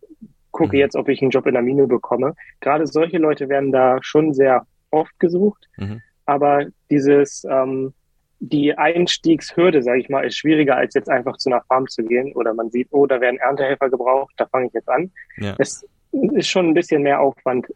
gucke 0.50 0.76
mhm. 0.76 0.80
jetzt, 0.80 0.96
ob 0.96 1.08
ich 1.08 1.22
einen 1.22 1.30
Job 1.30 1.46
in 1.46 1.54
der 1.54 1.62
Mine 1.62 1.86
bekomme. 1.86 2.34
Gerade 2.60 2.86
solche 2.86 3.18
Leute 3.18 3.48
werden 3.48 3.72
da 3.72 3.98
schon 4.02 4.34
sehr 4.34 4.66
oft 4.90 5.18
gesucht. 5.18 5.68
Mhm. 5.76 6.02
Aber 6.26 6.66
dieses, 6.90 7.44
ähm, 7.44 7.92
die 8.40 8.76
Einstiegshürde, 8.76 9.82
sage 9.82 10.00
ich 10.00 10.08
mal, 10.08 10.26
ist 10.26 10.36
schwieriger, 10.36 10.76
als 10.76 10.94
jetzt 10.94 11.10
einfach 11.10 11.36
zu 11.36 11.50
einer 11.50 11.62
Farm 11.62 11.86
zu 11.88 12.02
gehen 12.02 12.32
oder 12.32 12.54
man 12.54 12.70
sieht, 12.70 12.88
oh, 12.90 13.06
da 13.06 13.20
werden 13.20 13.38
Erntehelfer 13.38 13.90
gebraucht, 13.90 14.32
da 14.38 14.46
fange 14.46 14.66
ich 14.66 14.72
jetzt 14.72 14.88
an. 14.88 15.10
Ja. 15.36 15.54
Es 15.58 15.86
ist 16.12 16.48
schon 16.48 16.68
ein 16.68 16.74
bisschen 16.74 17.02
mehr 17.02 17.20
Aufwand, 17.20 17.66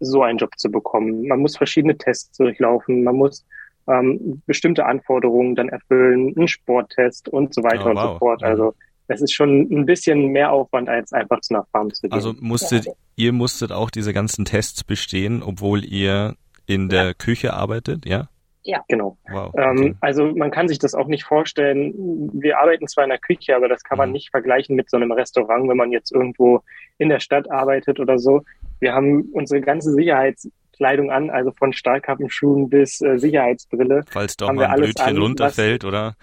so 0.00 0.22
einen 0.22 0.38
Job 0.38 0.50
zu 0.56 0.70
bekommen. 0.70 1.26
Man 1.26 1.40
muss 1.40 1.56
verschiedene 1.56 1.96
Tests 1.98 2.36
durchlaufen, 2.36 3.02
man 3.02 3.16
muss 3.16 3.44
ähm, 3.88 4.42
bestimmte 4.46 4.86
Anforderungen 4.86 5.56
dann 5.56 5.68
erfüllen, 5.68 6.34
einen 6.36 6.48
Sporttest 6.48 7.28
und 7.28 7.52
so 7.52 7.62
weiter 7.62 7.86
oh, 7.86 7.94
wow. 7.94 8.04
und 8.04 8.12
so 8.12 8.18
fort. 8.18 8.42
Also 8.42 8.74
es 9.08 9.20
ist 9.20 9.32
schon 9.32 9.62
ein 9.70 9.84
bisschen 9.84 10.28
mehr 10.28 10.52
Aufwand, 10.52 10.88
als 10.88 11.12
einfach 11.12 11.40
zu 11.40 11.54
einer 11.54 11.64
Farm 11.72 11.92
zu 11.92 12.02
gehen. 12.02 12.12
Also 12.12 12.34
musstet, 12.40 12.86
ihr 13.16 13.32
musstet 13.32 13.72
auch 13.72 13.90
diese 13.90 14.12
ganzen 14.12 14.44
Tests 14.44 14.84
bestehen, 14.84 15.42
obwohl 15.42 15.84
ihr 15.84 16.36
in 16.66 16.88
der 16.88 17.04
ja. 17.04 17.14
Küche 17.14 17.52
arbeitet, 17.52 18.06
ja? 18.06 18.28
Ja. 18.62 18.82
Genau. 18.88 19.18
Wow, 19.30 19.52
ähm, 19.56 19.70
okay. 19.70 19.86
ähm, 19.86 19.96
also 20.00 20.34
man 20.34 20.50
kann 20.50 20.68
sich 20.68 20.78
das 20.78 20.94
auch 20.94 21.06
nicht 21.06 21.24
vorstellen. 21.24 22.30
Wir 22.32 22.58
arbeiten 22.58 22.88
zwar 22.88 23.04
in 23.04 23.10
der 23.10 23.18
Küche, 23.18 23.54
aber 23.54 23.68
das 23.68 23.82
kann 23.84 23.98
man 23.98 24.08
mhm. 24.08 24.14
nicht 24.14 24.30
vergleichen 24.30 24.74
mit 24.74 24.88
so 24.88 24.96
einem 24.96 25.12
Restaurant, 25.12 25.68
wenn 25.68 25.76
man 25.76 25.92
jetzt 25.92 26.12
irgendwo 26.12 26.62
in 26.98 27.10
der 27.10 27.20
Stadt 27.20 27.50
arbeitet 27.50 28.00
oder 28.00 28.18
so. 28.18 28.42
Wir 28.80 28.94
haben 28.94 29.28
unsere 29.32 29.60
ganze 29.60 29.92
Sicherheits 29.92 30.48
Kleidung 30.76 31.10
an, 31.10 31.30
also 31.30 31.52
von 31.52 31.72
Stahlkappenschuhen 31.72 32.68
bis 32.68 33.00
äh, 33.00 33.18
Sicherheitsbrille. 33.18 34.02
Falls 34.10 34.36
doch 34.36 34.52
mal 34.52 34.66
ein 34.66 34.76
Blödchen 34.76 35.06
an, 35.06 35.18
runterfällt, 35.18 35.84
was, 35.84 35.88
oder? 35.88 36.14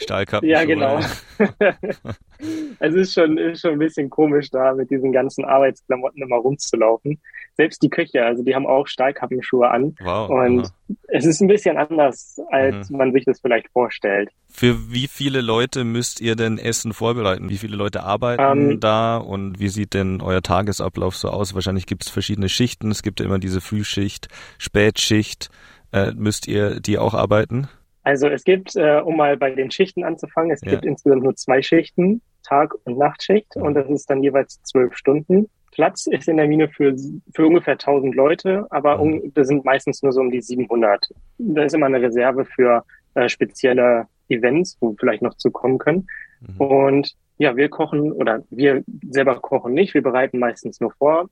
Stahlkappenschuhe. 0.00 0.52
Ja, 0.52 0.64
genau. 0.64 1.00
es 2.78 2.94
ist 2.94 3.14
schon, 3.14 3.38
ist 3.38 3.60
schon 3.60 3.72
ein 3.72 3.78
bisschen 3.78 4.10
komisch, 4.10 4.50
da 4.50 4.74
mit 4.74 4.90
diesen 4.90 5.12
ganzen 5.12 5.44
Arbeitsklamotten 5.44 6.22
immer 6.22 6.36
rumzulaufen. 6.36 7.20
Selbst 7.56 7.82
die 7.82 7.90
Küche, 7.90 8.24
also 8.24 8.42
die 8.42 8.54
haben 8.54 8.66
auch 8.66 8.86
Stahlkappenschuhe 8.86 9.68
an. 9.70 9.94
Wow. 10.00 10.30
Und 10.30 10.60
aha. 10.60 10.70
Es 11.08 11.24
ist 11.24 11.40
ein 11.40 11.48
bisschen 11.48 11.76
anders, 11.76 12.40
als 12.50 12.90
mhm. 12.90 12.98
man 12.98 13.12
sich 13.12 13.24
das 13.24 13.40
vielleicht 13.40 13.68
vorstellt. 13.70 14.30
Für 14.48 14.92
wie 14.92 15.06
viele 15.06 15.40
Leute 15.40 15.84
müsst 15.84 16.20
ihr 16.20 16.36
denn 16.36 16.58
Essen 16.58 16.92
vorbereiten? 16.92 17.48
Wie 17.48 17.58
viele 17.58 17.76
Leute 17.76 18.02
arbeiten 18.02 18.70
ähm, 18.70 18.80
da 18.80 19.16
und 19.16 19.60
wie 19.60 19.68
sieht 19.68 19.94
denn 19.94 20.20
euer 20.20 20.42
Tagesablauf 20.42 21.16
so 21.16 21.28
aus? 21.28 21.54
Wahrscheinlich 21.54 21.86
gibt 21.86 22.04
es 22.04 22.10
verschiedene 22.10 22.48
Schichten. 22.48 22.90
Es 22.90 23.02
gibt 23.02 23.20
ja 23.20 23.26
immer 23.26 23.38
diese 23.38 23.60
Frühschicht, 23.60 24.28
Spätschicht. 24.58 25.50
Äh, 25.92 26.12
müsst 26.12 26.46
ihr 26.46 26.80
die 26.80 26.98
auch 26.98 27.14
arbeiten? 27.14 27.68
Also 28.02 28.28
es 28.28 28.44
gibt, 28.44 28.76
äh, 28.76 29.00
um 29.04 29.16
mal 29.16 29.36
bei 29.36 29.50
den 29.50 29.70
Schichten 29.70 30.04
anzufangen, 30.04 30.50
es 30.50 30.60
ja. 30.62 30.72
gibt 30.72 30.84
insgesamt 30.84 31.22
nur 31.22 31.36
zwei 31.36 31.62
Schichten, 31.62 32.22
Tag- 32.42 32.74
und 32.84 32.96
Nachtschicht, 32.98 33.56
und 33.56 33.74
das 33.74 33.88
ist 33.88 34.08
dann 34.08 34.22
jeweils 34.22 34.62
zwölf 34.62 34.96
Stunden. 34.96 35.50
Platz 35.70 36.06
ist 36.06 36.28
in 36.28 36.36
der 36.36 36.48
Mine 36.48 36.68
für, 36.68 36.94
für 37.34 37.46
ungefähr 37.46 37.74
1000 37.74 38.14
Leute, 38.14 38.66
aber 38.70 39.00
um, 39.00 39.12
mhm. 39.12 39.34
das 39.34 39.48
sind 39.48 39.64
meistens 39.64 40.02
nur 40.02 40.12
so 40.12 40.20
um 40.20 40.30
die 40.30 40.42
700. 40.42 41.06
Da 41.38 41.62
ist 41.62 41.74
immer 41.74 41.86
eine 41.86 42.00
Reserve 42.00 42.44
für 42.44 42.84
äh, 43.14 43.28
spezielle 43.28 44.06
Events, 44.28 44.76
wo 44.80 44.90
wir 44.90 44.96
vielleicht 44.98 45.22
noch 45.22 45.34
zu 45.34 45.50
kommen 45.50 45.78
können. 45.78 46.06
Mhm. 46.40 46.60
Und 46.60 47.16
ja, 47.38 47.56
wir 47.56 47.68
kochen 47.68 48.12
oder 48.12 48.42
wir 48.50 48.84
selber 49.10 49.40
kochen 49.40 49.72
nicht, 49.72 49.94
wir 49.94 50.02
bereiten 50.02 50.38
meistens 50.38 50.80
nur 50.80 50.92
vor. 50.92 51.28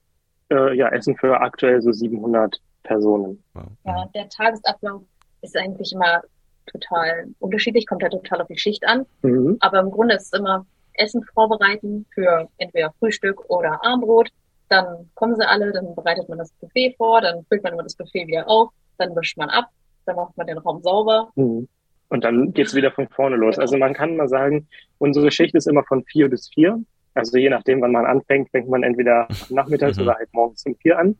Äh, 0.51 0.75
ja, 0.77 0.89
Essen 0.89 1.17
für 1.17 1.41
aktuell 1.41 1.83
so 1.83 1.93
700 1.93 2.61
Personen. 2.83 3.43
Ja, 3.85 4.09
der 4.15 4.29
Tagesablauf 4.31 5.03
ist 5.43 5.57
eigentlich 5.57 5.93
immer 5.93 6.23
total 6.67 7.29
unterschiedlich, 7.39 7.87
kommt 7.87 8.03
ja 8.03 8.09
total 8.09 8.43
auf 8.43 8.49
die 8.49 8.59
Schicht 8.59 8.87
an. 8.87 9.05
Mhm. 9.23 9.57
Aber 9.61 9.81
im 9.81 9.91
Grunde 9.91 10.15
ist 10.15 10.33
es 10.33 10.39
immer 10.39 10.67
Essen 10.99 11.23
vorbereiten 11.35 12.07
für 12.15 12.49
entweder 12.59 12.93
Frühstück 12.99 13.49
oder 13.49 13.85
Armbrot. 13.85 14.31
Dann 14.69 15.11
kommen 15.15 15.37
sie 15.37 15.49
alle, 15.49 15.73
dann 15.73 15.95
bereitet 15.95 16.29
man 16.29 16.39
das 16.39 16.53
Buffet 16.53 16.95
vor, 16.97 17.21
dann 17.21 17.45
füllt 17.49 17.63
man 17.63 17.73
immer 17.73 17.83
das 17.83 17.97
Buffet 17.97 18.27
wieder 18.27 18.49
auf, 18.49 18.71
dann 18.99 19.17
wischt 19.17 19.39
man 19.39 19.49
ab, 19.49 19.67
dann 20.05 20.17
macht 20.17 20.37
man 20.37 20.47
den 20.47 20.59
Raum 20.59 20.83
sauber. 20.83 21.31
Mhm. 21.37 21.69
Und 22.11 22.25
dann 22.25 22.53
geht's 22.53 22.75
wieder 22.75 22.91
von 22.91 23.09
vorne 23.09 23.37
los. 23.37 23.57
Genau. 23.57 23.63
Also 23.63 23.77
man 23.77 23.95
kann 23.95 24.17
mal 24.17 24.29
sagen, 24.29 24.69
unsere 24.99 25.31
Schicht 25.31 25.55
ist 25.55 25.69
immer 25.69 25.85
von 25.85 26.05
vier 26.05 26.29
bis 26.29 26.49
vier. 26.53 26.83
Also 27.15 27.39
je 27.39 27.51
nachdem, 27.51 27.81
wann 27.81 27.93
man 27.93 28.07
anfängt, 28.07 28.51
fängt 28.51 28.69
man 28.69 28.83
entweder 28.83 29.29
nachmittags 29.51 29.97
mhm. 29.97 30.05
oder 30.05 30.15
halt 30.15 30.29
morgens 30.33 30.65
um 30.67 30.75
vier 30.77 30.99
an. 30.99 31.17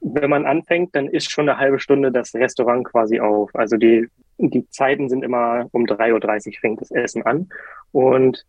Wenn 0.00 0.30
man 0.30 0.46
anfängt, 0.46 0.94
dann 0.94 1.08
ist 1.08 1.30
schon 1.30 1.48
eine 1.48 1.58
halbe 1.58 1.78
Stunde 1.78 2.12
das 2.12 2.34
Restaurant 2.34 2.84
quasi 2.86 3.20
auf. 3.20 3.54
Also 3.54 3.76
die, 3.76 4.08
die 4.38 4.68
Zeiten 4.68 5.08
sind 5.08 5.24
immer 5.24 5.66
um 5.72 5.84
3.30 5.84 6.46
Uhr 6.46 6.52
fängt 6.60 6.80
das 6.80 6.90
Essen 6.90 7.22
an. 7.22 7.48
Und 7.92 8.44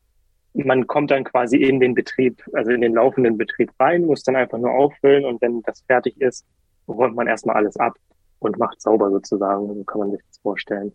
man 0.63 0.87
kommt 0.87 1.11
dann 1.11 1.23
quasi 1.23 1.57
in 1.57 1.79
den 1.79 1.93
Betrieb, 1.93 2.43
also 2.53 2.71
in 2.71 2.81
den 2.81 2.93
laufenden 2.93 3.37
Betrieb 3.37 3.71
rein, 3.79 4.05
muss 4.05 4.23
dann 4.23 4.35
einfach 4.35 4.57
nur 4.57 4.71
auffüllen 4.71 5.25
und 5.25 5.41
wenn 5.41 5.61
das 5.63 5.81
fertig 5.81 6.19
ist, 6.19 6.45
räumt 6.87 7.15
man 7.15 7.27
erstmal 7.27 7.55
alles 7.55 7.77
ab 7.77 7.93
und 8.39 8.57
macht 8.57 8.81
sauber 8.81 9.09
sozusagen. 9.09 9.67
So 9.67 9.83
kann 9.83 9.99
man 9.99 10.11
sich 10.11 10.21
das 10.27 10.39
vorstellen. 10.39 10.93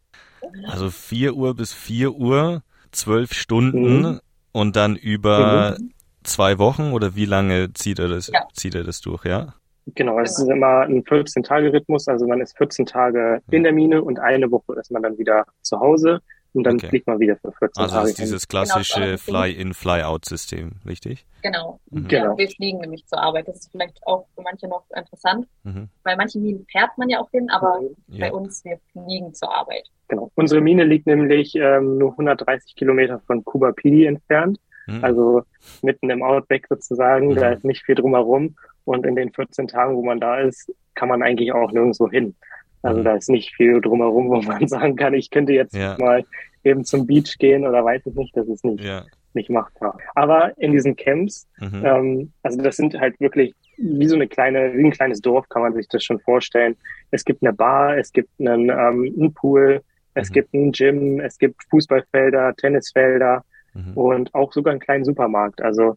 Also 0.68 0.90
4 0.90 1.34
Uhr 1.34 1.54
bis 1.54 1.72
4 1.72 2.12
Uhr, 2.12 2.62
zwölf 2.90 3.32
Stunden 3.32 4.00
mhm. 4.00 4.20
und 4.52 4.76
dann 4.76 4.96
über 4.96 5.76
mhm. 5.78 5.92
zwei 6.24 6.58
Wochen 6.58 6.92
oder 6.92 7.14
wie 7.14 7.26
lange 7.26 7.72
zieht 7.72 7.98
er 7.98 8.08
das, 8.08 8.28
ja. 8.28 8.46
zieht 8.52 8.74
er 8.74 8.84
das 8.84 9.00
durch, 9.00 9.24
ja? 9.24 9.54
Genau, 9.86 10.20
es 10.20 10.38
ist 10.38 10.48
immer 10.48 10.82
ein 10.82 11.02
14-Tage-Rhythmus, 11.02 12.06
also 12.06 12.26
man 12.28 12.40
ist 12.40 12.56
14 12.56 12.86
Tage 12.86 13.42
in 13.50 13.64
der 13.64 13.72
Mine 13.72 14.02
und 14.02 14.20
eine 14.20 14.48
Woche 14.52 14.74
ist 14.78 14.92
man 14.92 15.02
dann 15.02 15.18
wieder 15.18 15.44
zu 15.62 15.80
Hause 15.80 16.20
und 16.54 16.64
dann 16.64 16.74
okay. 16.76 16.88
fliegt 16.88 17.06
man 17.06 17.18
wieder 17.18 17.36
für 17.36 17.52
14 17.52 17.82
also 17.82 17.94
Tage. 17.94 18.08
Also 18.08 18.22
dieses 18.22 18.48
klassische 18.48 19.00
genau, 19.00 19.16
Fly-in, 19.16 19.74
Fly-out-System, 19.74 20.72
richtig? 20.86 21.24
Genau. 21.42 21.80
Mhm. 21.90 22.08
genau. 22.08 22.36
Wir 22.36 22.48
fliegen 22.48 22.78
nämlich 22.78 23.06
zur 23.06 23.22
Arbeit. 23.22 23.48
Das 23.48 23.56
ist 23.56 23.70
vielleicht 23.70 23.98
auch 24.06 24.26
für 24.34 24.42
manche 24.42 24.68
noch 24.68 24.84
interessant. 24.94 25.46
Mhm. 25.64 25.88
Bei 26.04 26.14
manchen 26.14 26.42
Minen 26.42 26.66
fährt 26.70 26.90
man 26.98 27.08
ja 27.08 27.20
auch 27.20 27.30
hin, 27.30 27.48
aber 27.50 27.80
ja. 28.08 28.26
bei 28.26 28.32
uns, 28.32 28.64
wir 28.64 28.78
fliegen 28.92 29.32
zur 29.34 29.52
Arbeit. 29.54 29.88
Genau. 30.08 30.30
Unsere 30.34 30.60
Mine 30.60 30.84
liegt 30.84 31.06
nämlich 31.06 31.54
ähm, 31.54 31.96
nur 31.96 32.10
130 32.10 32.76
Kilometer 32.76 33.20
von 33.26 33.44
Kuba 33.44 33.72
Pili 33.72 34.04
entfernt. 34.04 34.58
Mhm. 34.86 35.04
Also 35.04 35.42
mitten 35.80 36.10
im 36.10 36.22
Outback 36.22 36.66
sozusagen. 36.68 37.28
Mhm. 37.28 37.36
Da 37.36 37.50
ist 37.50 37.64
nicht 37.64 37.84
viel 37.84 37.94
drumherum. 37.94 38.56
Und 38.84 39.06
in 39.06 39.16
den 39.16 39.32
14 39.32 39.68
Tagen, 39.68 39.96
wo 39.96 40.02
man 40.02 40.20
da 40.20 40.40
ist, 40.40 40.72
kann 40.94 41.08
man 41.08 41.22
eigentlich 41.22 41.52
auch 41.52 41.72
nirgendwo 41.72 42.10
hin. 42.10 42.34
Also 42.82 43.00
mhm. 43.00 43.04
da 43.04 43.14
ist 43.14 43.30
nicht 43.30 43.54
viel 43.54 43.80
drumherum, 43.80 44.28
wo 44.30 44.42
man 44.42 44.66
sagen 44.66 44.96
kann, 44.96 45.14
ich 45.14 45.30
könnte 45.30 45.52
jetzt 45.52 45.74
ja. 45.74 45.96
mal 45.98 46.24
eben 46.64 46.84
zum 46.84 47.06
Beach 47.06 47.36
gehen 47.38 47.66
oder 47.66 47.84
weiß 47.84 48.06
ich 48.06 48.14
nicht, 48.14 48.36
das 48.36 48.48
ist 48.48 48.64
nicht, 48.64 48.84
ja. 48.84 49.04
nicht 49.34 49.50
machbar. 49.50 49.98
Aber 50.14 50.56
in 50.58 50.72
diesen 50.72 50.96
Camps, 50.96 51.48
mhm. 51.58 51.82
ähm, 51.84 52.32
also 52.42 52.62
das 52.62 52.76
sind 52.76 52.98
halt 52.98 53.18
wirklich 53.20 53.54
wie 53.78 54.06
so 54.06 54.14
eine 54.14 54.28
kleine, 54.28 54.74
wie 54.74 54.84
ein 54.84 54.92
kleines 54.92 55.20
Dorf 55.20 55.48
kann 55.48 55.62
man 55.62 55.74
sich 55.74 55.88
das 55.88 56.04
schon 56.04 56.20
vorstellen. 56.20 56.76
Es 57.10 57.24
gibt 57.24 57.42
eine 57.42 57.52
Bar, 57.52 57.96
es 57.96 58.12
gibt 58.12 58.30
einen, 58.38 58.70
ähm, 58.70 59.12
einen 59.18 59.34
Pool, 59.34 59.82
es 60.14 60.30
mhm. 60.30 60.34
gibt 60.34 60.54
ein 60.54 60.72
Gym, 60.72 61.20
es 61.20 61.38
gibt 61.38 61.64
Fußballfelder, 61.70 62.54
Tennisfelder 62.56 63.44
mhm. 63.74 63.92
und 63.94 64.34
auch 64.34 64.52
sogar 64.52 64.72
einen 64.72 64.80
kleinen 64.80 65.04
Supermarkt. 65.04 65.62
Also 65.62 65.96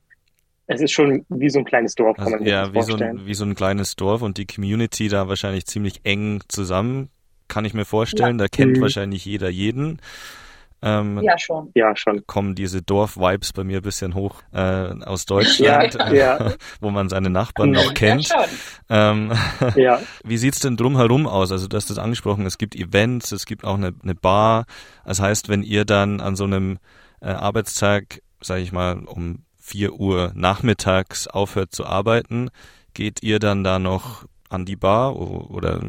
es 0.67 0.81
ist 0.81 0.91
schon 0.91 1.25
wie 1.29 1.49
so 1.49 1.59
ein 1.59 1.65
kleines 1.65 1.95
Dorf, 1.95 2.17
kann 2.17 2.25
also, 2.25 2.37
man 2.37 2.43
sich 2.43 2.51
ja, 2.51 2.69
wie 2.69 2.73
vorstellen. 2.73 3.17
So 3.17 3.23
ein, 3.23 3.27
wie 3.27 3.33
so 3.33 3.45
ein 3.45 3.55
kleines 3.55 3.95
Dorf 3.95 4.21
und 4.21 4.37
die 4.37 4.45
Community 4.45 5.07
da 5.07 5.27
wahrscheinlich 5.27 5.65
ziemlich 5.65 6.01
eng 6.03 6.41
zusammen, 6.47 7.09
kann 7.47 7.65
ich 7.65 7.73
mir 7.73 7.85
vorstellen. 7.85 8.39
Ja. 8.39 8.45
Da 8.45 8.47
kennt 8.47 8.77
mhm. 8.77 8.81
wahrscheinlich 8.81 9.25
jeder 9.25 9.49
jeden. 9.49 10.01
Ähm, 10.81 11.21
ja, 11.23 11.37
schon. 11.37 11.71
Ja, 11.73 11.95
schon. 11.95 12.25
Kommen 12.27 12.53
diese 12.53 12.81
Dorf-Vibes 12.81 13.53
bei 13.53 13.63
mir 13.63 13.77
ein 13.77 13.83
bisschen 13.83 14.13
hoch 14.13 14.43
äh, 14.51 14.59
aus 14.59 15.25
Deutschland, 15.25 15.95
ja, 15.99 16.13
ja. 16.13 16.53
wo 16.81 16.91
man 16.91 17.09
seine 17.09 17.29
Nachbarn 17.29 17.71
noch 17.71 17.93
kennt. 17.93 18.29
Ja, 18.29 18.45
ähm, 18.89 19.31
ja. 19.75 19.99
Wie 20.23 20.37
sieht's 20.37 20.59
denn 20.59 20.77
drumherum 20.77 21.27
aus? 21.27 21.51
Also 21.51 21.67
du 21.67 21.77
hast 21.77 21.89
das 21.89 21.97
angesprochen, 21.97 22.45
es 22.45 22.57
gibt 22.57 22.75
Events, 22.75 23.31
es 23.31 23.45
gibt 23.45 23.63
auch 23.63 23.75
eine, 23.75 23.93
eine 24.03 24.15
Bar. 24.15 24.65
Das 25.05 25.19
heißt, 25.19 25.49
wenn 25.49 25.63
ihr 25.63 25.85
dann 25.85 26.21
an 26.21 26.35
so 26.35 26.43
einem 26.43 26.77
äh, 27.21 27.29
Arbeitstag, 27.29 28.21
sage 28.41 28.61
ich 28.61 28.71
mal, 28.71 28.99
um 29.05 29.44
4 29.65 29.99
Uhr 29.99 30.31
nachmittags 30.35 31.27
aufhört 31.27 31.73
zu 31.73 31.85
arbeiten, 31.85 32.49
geht 32.93 33.23
ihr 33.23 33.39
dann 33.39 33.63
da 33.63 33.79
noch 33.79 34.25
an 34.49 34.65
die 34.65 34.75
Bar 34.75 35.19
oder 35.19 35.81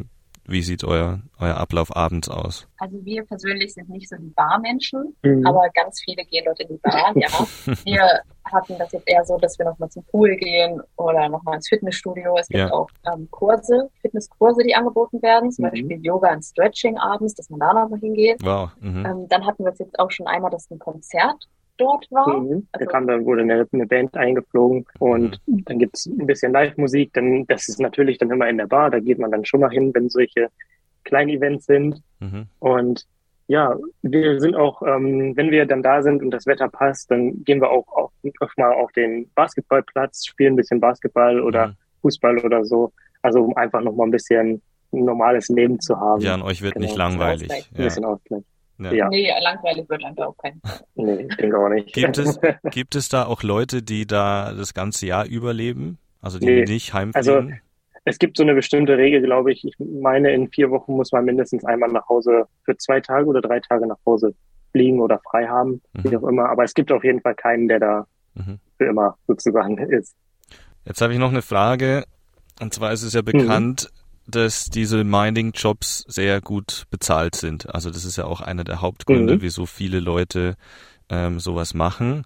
wie 0.49 0.63
sieht 0.63 0.83
euer, 0.83 1.19
euer 1.39 1.57
Ablauf 1.57 1.95
abends 1.95 2.29
aus? 2.29 2.67
Also 2.77 3.03
wir 3.03 3.23
persönlich 3.25 3.73
sind 3.73 3.89
nicht 3.89 4.09
so 4.09 4.15
die 4.15 4.29
Barmenschen, 4.29 5.15
mhm. 5.21 5.45
aber 5.45 5.67
ganz 5.73 6.01
viele 6.03 6.23
gehen 6.25 6.45
dort 6.45 6.59
in 6.61 6.69
die 6.69 6.77
Bar, 6.77 7.11
ja. 7.15 7.27
wir 7.85 8.21
hatten 8.45 8.77
das 8.79 8.93
jetzt 8.93 9.07
eher 9.07 9.25
so, 9.25 9.37
dass 9.37 9.59
wir 9.59 9.65
nochmal 9.65 9.89
zum 9.89 10.03
Pool 10.05 10.35
gehen 10.37 10.81
oder 10.95 11.27
nochmal 11.29 11.55
ins 11.55 11.67
Fitnessstudio. 11.67 12.35
Es 12.39 12.47
gibt 12.47 12.59
ja. 12.59 12.71
auch 12.71 12.89
ähm, 13.13 13.27
Kurse, 13.29 13.89
Fitnesskurse, 14.01 14.63
die 14.63 14.73
angeboten 14.73 15.21
werden, 15.21 15.51
zum 15.51 15.65
mhm. 15.65 15.69
Beispiel 15.69 16.05
Yoga 16.05 16.33
und 16.33 16.43
Stretching 16.43 16.97
abends, 16.97 17.35
dass 17.35 17.49
man 17.49 17.59
da 17.59 17.73
nochmal 17.73 17.99
hingeht. 17.99 18.39
Wow. 18.41 18.71
Mhm. 18.79 19.05
Ähm, 19.05 19.27
dann 19.27 19.45
hatten 19.45 19.65
wir 19.65 19.73
es 19.73 19.79
jetzt 19.79 19.99
auch 19.99 20.11
schon 20.11 20.27
einmal, 20.27 20.49
dass 20.49 20.71
ein 20.71 20.79
Konzert 20.79 21.47
dort 21.77 22.07
war. 22.11 22.39
Mhm. 22.39 22.67
Da 22.71 22.79
also, 22.79 22.91
kam 22.91 23.07
dann 23.07 23.25
wurde 23.25 23.41
eine, 23.41 23.67
eine 23.71 23.85
Band 23.85 24.15
eingeflogen 24.15 24.85
und 24.99 25.39
mhm. 25.45 25.65
dann 25.65 25.79
gibt's 25.79 26.05
ein 26.05 26.27
bisschen 26.27 26.51
Live-Musik. 26.53 27.13
Dann 27.13 27.45
das 27.47 27.67
ist 27.67 27.79
natürlich 27.79 28.17
dann 28.17 28.31
immer 28.31 28.47
in 28.49 28.57
der 28.57 28.67
Bar. 28.67 28.89
Da 28.89 28.99
geht 28.99 29.19
man 29.19 29.31
dann 29.31 29.45
schon 29.45 29.61
mal 29.61 29.69
hin, 29.69 29.91
wenn 29.93 30.09
solche 30.09 30.49
kleinen 31.03 31.29
Events 31.29 31.65
sind. 31.65 32.01
Mhm. 32.19 32.47
Und 32.59 33.07
ja, 33.47 33.75
wir 34.01 34.39
sind 34.41 34.55
auch, 34.55 34.81
ähm, 34.81 35.35
wenn 35.35 35.51
wir 35.51 35.65
dann 35.65 35.81
da 35.81 36.01
sind 36.01 36.21
und 36.21 36.31
das 36.31 36.45
Wetter 36.45 36.67
passt, 36.67 37.09
dann 37.09 37.43
gehen 37.45 37.61
wir 37.61 37.69
auch, 37.69 37.87
auch 37.87 38.11
öfter 38.41 38.63
mal 38.63 38.73
auf 38.73 38.91
den 38.91 39.29
Basketballplatz, 39.35 40.25
spielen 40.25 40.53
ein 40.53 40.57
bisschen 40.57 40.81
Basketball 40.81 41.39
oder 41.41 41.67
mhm. 41.67 41.75
Fußball 42.01 42.39
oder 42.39 42.65
so. 42.65 42.91
Also 43.21 43.43
um 43.43 43.55
einfach 43.55 43.81
noch 43.81 43.95
mal 43.95 44.03
ein 44.03 44.11
bisschen 44.11 44.61
ein 44.91 45.05
normales 45.05 45.47
Leben 45.49 45.79
zu 45.79 45.97
haben. 45.99 46.21
Ja, 46.21 46.35
und 46.35 46.43
euch 46.43 46.61
wird 46.61 46.73
genau. 46.73 46.85
nicht 46.85 46.97
langweilig. 46.97 47.49
Ein 47.51 47.83
bisschen 47.83 48.05
Ausgleich. 48.05 48.41
Ja. 48.41 48.56
Ja. 48.79 49.09
Nee, 49.09 49.31
langweilig 49.41 49.89
wird 49.89 50.03
einfach 50.03 50.27
auch 50.27 50.37
kein. 50.37 50.61
Nee, 50.95 51.27
ich 51.29 51.35
denke 51.37 51.57
auch 51.57 51.69
nicht. 51.69 51.93
Gibt 51.93 52.17
es, 52.17 52.39
gibt 52.71 52.95
es 52.95 53.09
da 53.09 53.25
auch 53.25 53.43
Leute, 53.43 53.83
die 53.83 54.05
da 54.05 54.53
das 54.53 54.73
ganze 54.73 55.05
Jahr 55.05 55.25
überleben? 55.25 55.97
Also 56.21 56.39
die 56.39 56.45
nee. 56.45 56.63
nicht 56.63 56.93
heimfliegen? 56.93 57.15
Also 57.15 57.53
es 58.05 58.19
gibt 58.19 58.37
so 58.37 58.43
eine 58.43 58.55
bestimmte 58.55 58.97
Regel, 58.97 59.21
glaube 59.21 59.51
ich. 59.51 59.65
Ich 59.65 59.75
meine, 59.79 60.31
in 60.31 60.49
vier 60.49 60.71
Wochen 60.71 60.93
muss 60.93 61.11
man 61.11 61.25
mindestens 61.25 61.65
einmal 61.65 61.89
nach 61.89 62.07
Hause 62.07 62.45
für 62.63 62.77
zwei 62.77 63.01
Tage 63.01 63.27
oder 63.27 63.41
drei 63.41 63.59
Tage 63.59 63.85
nach 63.85 63.97
Hause 64.05 64.33
fliegen 64.71 65.01
oder 65.01 65.19
frei 65.29 65.47
haben, 65.47 65.81
mhm. 65.93 66.03
wie 66.03 66.17
auch 66.17 66.23
immer. 66.23 66.49
Aber 66.49 66.63
es 66.63 66.73
gibt 66.73 66.91
auf 66.91 67.03
jeden 67.03 67.21
Fall 67.21 67.35
keinen, 67.35 67.67
der 67.67 67.79
da 67.79 68.07
mhm. 68.35 68.59
für 68.77 68.85
immer 68.85 69.17
sozusagen 69.27 69.77
ist. 69.91 70.15
Jetzt 70.85 71.01
habe 71.01 71.13
ich 71.13 71.19
noch 71.19 71.31
eine 71.31 71.41
Frage. 71.41 72.05
Und 72.61 72.73
zwar 72.73 72.93
ist 72.93 73.03
es 73.03 73.13
ja 73.13 73.21
bekannt, 73.21 73.91
mhm. 73.91 74.06
Dass 74.27 74.65
diese 74.65 75.03
Mining-Jobs 75.03 76.05
sehr 76.07 76.41
gut 76.41 76.83
bezahlt 76.89 77.35
sind. 77.35 77.73
Also 77.73 77.89
das 77.89 78.05
ist 78.05 78.17
ja 78.17 78.25
auch 78.25 78.41
einer 78.41 78.63
der 78.63 78.81
Hauptgründe, 78.81 79.35
mhm. 79.35 79.41
wieso 79.41 79.65
viele 79.65 79.99
Leute 79.99 80.55
ähm, 81.09 81.39
sowas 81.39 81.73
machen. 81.73 82.23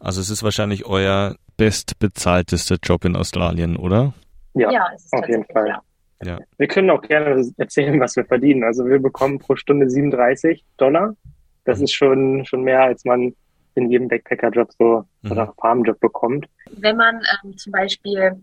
Also 0.00 0.20
es 0.20 0.30
ist 0.30 0.42
wahrscheinlich 0.42 0.86
euer 0.86 1.36
bestbezahltester 1.56 2.76
Job 2.82 3.04
in 3.04 3.16
Australien, 3.16 3.76
oder? 3.76 4.14
Ja, 4.54 4.70
ja 4.70 4.86
auf 5.12 5.28
jeden 5.28 5.44
Fall. 5.44 5.68
Ja. 5.68 5.82
Ja. 6.24 6.38
Wir 6.56 6.68
können 6.68 6.90
auch 6.90 7.02
gerne 7.02 7.44
erzählen, 7.56 7.98
was 8.00 8.16
wir 8.16 8.24
verdienen. 8.24 8.62
Also 8.64 8.86
wir 8.86 9.00
bekommen 9.00 9.38
pro 9.38 9.56
Stunde 9.56 9.90
37 9.90 10.64
Dollar. 10.76 11.16
Das 11.64 11.78
mhm. 11.78 11.84
ist 11.84 11.92
schon, 11.92 12.44
schon 12.44 12.62
mehr, 12.62 12.82
als 12.82 13.04
man 13.04 13.34
in 13.74 13.90
jedem 13.90 14.08
Backpacker-Job 14.08 14.70
so 14.78 15.04
mhm. 15.22 15.32
oder 15.32 15.52
Farmjob 15.60 15.98
bekommt. 16.00 16.46
Wenn 16.70 16.96
man 16.96 17.20
ähm, 17.44 17.56
zum 17.56 17.72
Beispiel 17.72 18.42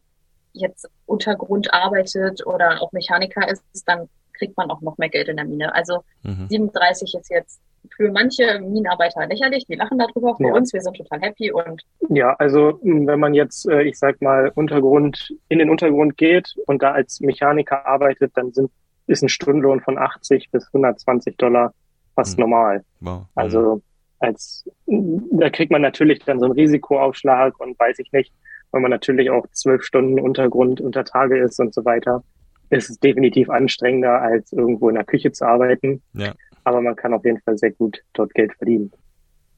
jetzt 0.54 0.90
Untergrund 1.06 1.74
arbeitet 1.74 2.46
oder 2.46 2.82
auch 2.82 2.92
Mechaniker 2.92 3.48
ist, 3.50 3.64
dann 3.86 4.10
kriegt 4.34 4.58
man 4.58 4.72
auch 4.72 4.82
noch 4.82 4.98
mehr 4.98 5.10
Geld 5.10 5.28
in 5.28 5.38
der 5.38 5.46
Mine. 5.46 5.74
Also 5.76 6.04
mhm. 6.24 6.48
37 6.50 7.14
ist 7.16 7.30
jetzt 7.30 7.62
für 7.96 8.12
manche 8.12 8.60
Minenarbeiter 8.60 9.26
lächerlich, 9.28 9.66
die 9.68 9.76
lachen 9.76 10.00
darüber. 10.00 10.36
Für 10.36 10.48
ja. 10.48 10.54
uns, 10.54 10.74
wir 10.74 10.82
sind 10.82 10.98
total 10.98 11.22
happy 11.22 11.52
und. 11.52 11.84
Ja, 12.10 12.34
also 12.36 12.80
wenn 12.82 13.20
man 13.20 13.34
jetzt, 13.34 13.68
äh, 13.70 13.84
ich 13.84 13.98
sag 13.98 14.22
mal, 14.22 14.52
Untergrund, 14.56 15.34
in 15.50 15.60
den 15.60 15.70
Untergrund 15.70 16.18
geht 16.18 16.56
und 16.66 16.82
da 16.82 16.92
als 16.92 17.20
Mechaniker 17.20 17.86
arbeitet, 17.86 18.32
dann 18.36 18.52
sind, 18.52 18.72
ist 19.08 19.24
ein 19.24 19.30
Stundenlohn 19.30 19.82
von 19.82 19.98
80 19.98 20.50
bis 20.52 20.68
120 20.68 21.38
Dollar 21.38 21.74
fast 22.16 22.38
mhm. 22.38 22.44
normal. 22.44 22.84
Wow. 23.02 23.26
Also 23.36 23.82
als, 24.20 24.70
da 24.86 25.50
kriegt 25.50 25.72
man 25.72 25.82
natürlich 25.82 26.20
dann 26.20 26.40
so 26.40 26.46
einen 26.46 26.56
Risikoaufschlag 26.56 27.60
und 27.60 27.80
weiß 27.80 28.00
ich 28.00 28.12
nicht, 28.12 28.34
weil 28.72 28.82
man 28.82 28.92
natürlich 28.92 29.30
auch 29.30 29.46
zwölf 29.52 29.84
Stunden 29.84 30.20
Untergrund 30.20 30.82
unter 30.82 31.04
Tage 31.04 31.40
ist 31.40 31.60
und 31.60 31.74
so 31.74 31.86
weiter. 31.86 32.24
Ist 32.70 32.90
es 32.90 33.00
definitiv 33.00 33.50
anstrengender, 33.50 34.22
als 34.22 34.54
irgendwo 34.54 34.90
in 34.90 34.96
der 34.96 35.04
Küche 35.04 35.32
zu 35.32 35.46
arbeiten. 35.46 36.04
Ja 36.14 36.34
aber 36.70 36.82
man 36.82 36.96
kann 36.96 37.14
auf 37.14 37.26
jeden 37.26 37.42
Fall 37.42 37.58
sehr 37.58 37.72
gut 37.72 38.02
dort 38.14 38.34
Geld 38.34 38.54
verdienen. 38.54 38.92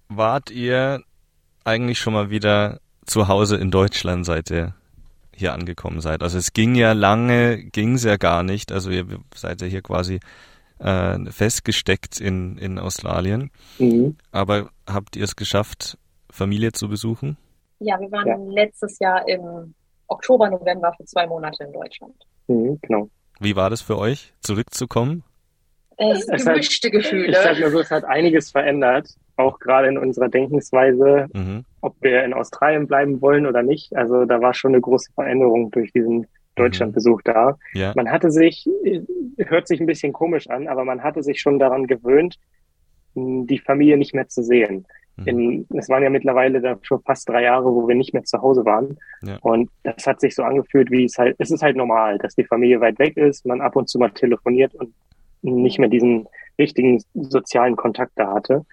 Wart 0.08 0.50
ihr 0.50 1.04
eigentlich 1.64 2.00
schon 2.00 2.14
mal 2.14 2.30
wieder 2.30 2.80
zu 3.06 3.28
Hause 3.28 3.58
in 3.58 3.72
Deutschland, 3.72 4.26
seit 4.26 4.50
ihr 4.50 4.76
hier 5.36 5.54
angekommen 5.54 6.02
seid? 6.02 6.24
Also 6.24 6.38
es 6.38 6.54
ging 6.54 6.76
ja 6.76 6.94
lange, 6.94 7.64
ging 7.64 7.96
es 7.96 8.04
ja 8.04 8.18
gar 8.18 8.44
nicht. 8.44 8.72
Also 8.72 8.92
ihr 8.92 9.06
seid 9.36 9.62
ja 9.62 9.68
hier 9.68 9.82
quasi 9.82 10.20
äh, 10.80 11.20
festgesteckt 11.30 12.20
in, 12.20 12.58
in 12.58 12.80
Australien. 12.80 13.52
Mhm. 13.78 14.16
Aber 14.32 14.70
habt 14.88 15.16
ihr 15.16 15.24
es 15.24 15.36
geschafft, 15.36 15.98
Familie 16.30 16.72
zu 16.72 16.88
besuchen? 16.88 17.38
Ja, 17.84 18.00
wir 18.00 18.12
waren 18.12 18.28
ja. 18.28 18.38
letztes 18.48 19.00
Jahr 19.00 19.28
im 19.28 19.74
Oktober, 20.08 20.50
November 20.50 20.94
für 20.96 21.06
zwei 21.06 21.26
Monate 21.26 21.64
in 21.64 21.74
Deutschland. 21.74 22.14
Mhm, 22.48 22.80
genau. 22.82 23.10
Wie 23.40 23.56
war 23.56 23.72
das 23.72 23.82
für 23.82 23.98
euch, 23.98 24.34
zurückzukommen? 24.42 25.24
Es 25.98 26.28
es 26.30 26.46
gemischte 26.46 26.88
hat, 26.88 26.94
Gefühle. 26.94 27.32
Ich 27.32 27.38
sag 27.38 27.60
mal 27.60 27.72
so, 27.72 27.80
es 27.80 27.90
hat 27.90 28.06
einiges 28.06 28.52
verändert, 28.52 29.10
auch 29.36 29.60
gerade 29.60 29.88
in 29.88 29.98
unserer 29.98 30.30
Denkensweise, 30.30 31.28
mhm. 31.34 31.66
ob 31.82 31.96
wir 32.02 32.24
in 32.24 32.34
Australien 32.34 32.88
bleiben 32.88 33.20
wollen 33.22 33.48
oder 33.48 33.64
nicht. 33.64 33.96
Also 33.96 34.26
da 34.26 34.42
war 34.42 34.54
schon 34.54 34.74
eine 34.74 34.82
große 34.82 35.12
Veränderung 35.14 35.72
durch 35.72 35.92
diesen 35.92 36.28
Deutschlandbesuch 36.56 37.20
mhm. 37.20 37.32
da. 37.34 37.58
Ja. 37.74 37.94
Man 37.96 38.12
hatte 38.12 38.30
sich, 38.30 38.68
hört 39.38 39.68
sich 39.68 39.80
ein 39.80 39.88
bisschen 39.88 40.14
komisch 40.14 40.48
an, 40.50 40.68
aber 40.68 40.86
man 40.86 41.02
hatte 41.02 41.24
sich 41.24 41.42
schon 41.42 41.58
daran 41.58 41.88
gewöhnt, 41.88 42.38
die 43.16 43.60
Familie 43.60 43.98
nicht 43.98 44.14
mehr 44.14 44.28
zu 44.28 44.44
sehen. 44.44 44.86
Mhm. 45.18 45.28
In, 45.28 45.68
es 45.78 45.90
waren 45.90 46.04
ja 46.04 46.10
mittlerweile 46.10 46.62
da 46.62 46.78
schon 46.82 47.02
fast 47.02 47.28
drei 47.30 47.44
Jahre, 47.44 47.66
wo 47.66 47.88
wir 47.88 47.96
nicht 47.96 48.14
mehr 48.14 48.24
zu 48.24 48.42
Hause 48.42 48.66
waren. 48.66 48.98
Ja. 49.24 49.38
Und 49.42 49.70
das 49.84 50.06
hat 50.08 50.20
sich 50.20 50.36
so 50.36 50.44
angefühlt, 50.44 50.92
wie 50.92 51.06
es 51.06 51.18
halt, 51.18 51.36
es 51.40 51.52
ist 51.52 51.62
halt 51.62 51.76
normal, 51.76 52.18
dass 52.18 52.36
die 52.36 52.46
Familie 52.46 52.82
weit 52.82 53.00
weg 53.00 53.18
ist, 53.18 53.46
man 53.46 53.62
ab 53.62 53.76
und 53.76 53.90
zu 53.90 54.00
mal 54.00 54.12
telefoniert 54.12 54.74
und 54.76 54.94
nicht 55.42 55.80
mehr 55.80 55.90
diesen 55.90 56.28
richtigen 56.58 57.04
sozialen 57.14 57.76
Kontakt 57.76 58.14
da 58.16 58.34
hatte. 58.34 58.66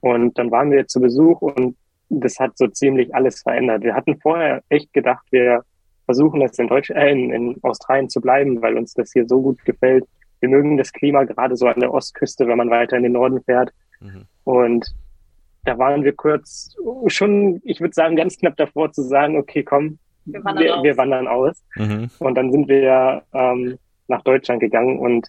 Und 0.00 0.38
dann 0.38 0.50
waren 0.50 0.70
wir 0.70 0.86
zu 0.86 1.00
Besuch 1.00 1.40
und 1.40 1.76
das 2.08 2.38
hat 2.38 2.56
so 2.56 2.68
ziemlich 2.68 3.14
alles 3.14 3.42
verändert. 3.42 3.82
Wir 3.82 3.94
hatten 3.94 4.18
vorher 4.18 4.62
echt 4.68 4.92
gedacht, 4.92 5.26
wir 5.30 5.62
versuchen 6.04 6.40
es 6.42 6.58
in, 6.58 6.68
Deutsch, 6.68 6.90
äh, 6.90 7.10
in, 7.10 7.30
in 7.30 7.56
Australien 7.62 8.08
zu 8.08 8.20
bleiben, 8.20 8.62
weil 8.62 8.76
uns 8.76 8.94
das 8.94 9.12
hier 9.12 9.26
so 9.26 9.42
gut 9.42 9.64
gefällt. 9.64 10.04
Wir 10.40 10.48
mögen 10.48 10.76
das 10.76 10.92
Klima 10.92 11.24
gerade 11.24 11.56
so 11.56 11.66
an 11.66 11.80
der 11.80 11.92
Ostküste, 11.92 12.46
wenn 12.46 12.58
man 12.58 12.70
weiter 12.70 12.96
in 12.96 13.02
den 13.02 13.12
Norden 13.12 13.42
fährt. 13.42 13.72
Mhm. 14.00 14.24
Und 14.44 14.94
da 15.66 15.78
waren 15.78 16.04
wir 16.04 16.12
kurz 16.12 16.76
schon, 17.08 17.60
ich 17.64 17.80
würde 17.80 17.94
sagen, 17.94 18.16
ganz 18.16 18.38
knapp 18.38 18.56
davor 18.56 18.92
zu 18.92 19.02
sagen, 19.02 19.36
okay, 19.36 19.62
komm, 19.62 19.98
wir 20.24 20.42
wandern 20.44 20.64
wir, 20.64 20.76
aus. 20.76 20.84
Wir 20.84 20.96
wandern 20.96 21.28
aus. 21.28 21.64
Mhm. 21.76 22.10
Und 22.18 22.34
dann 22.36 22.52
sind 22.52 22.68
wir 22.68 23.22
ähm, 23.32 23.78
nach 24.08 24.22
Deutschland 24.22 24.60
gegangen 24.60 24.98
und 24.98 25.28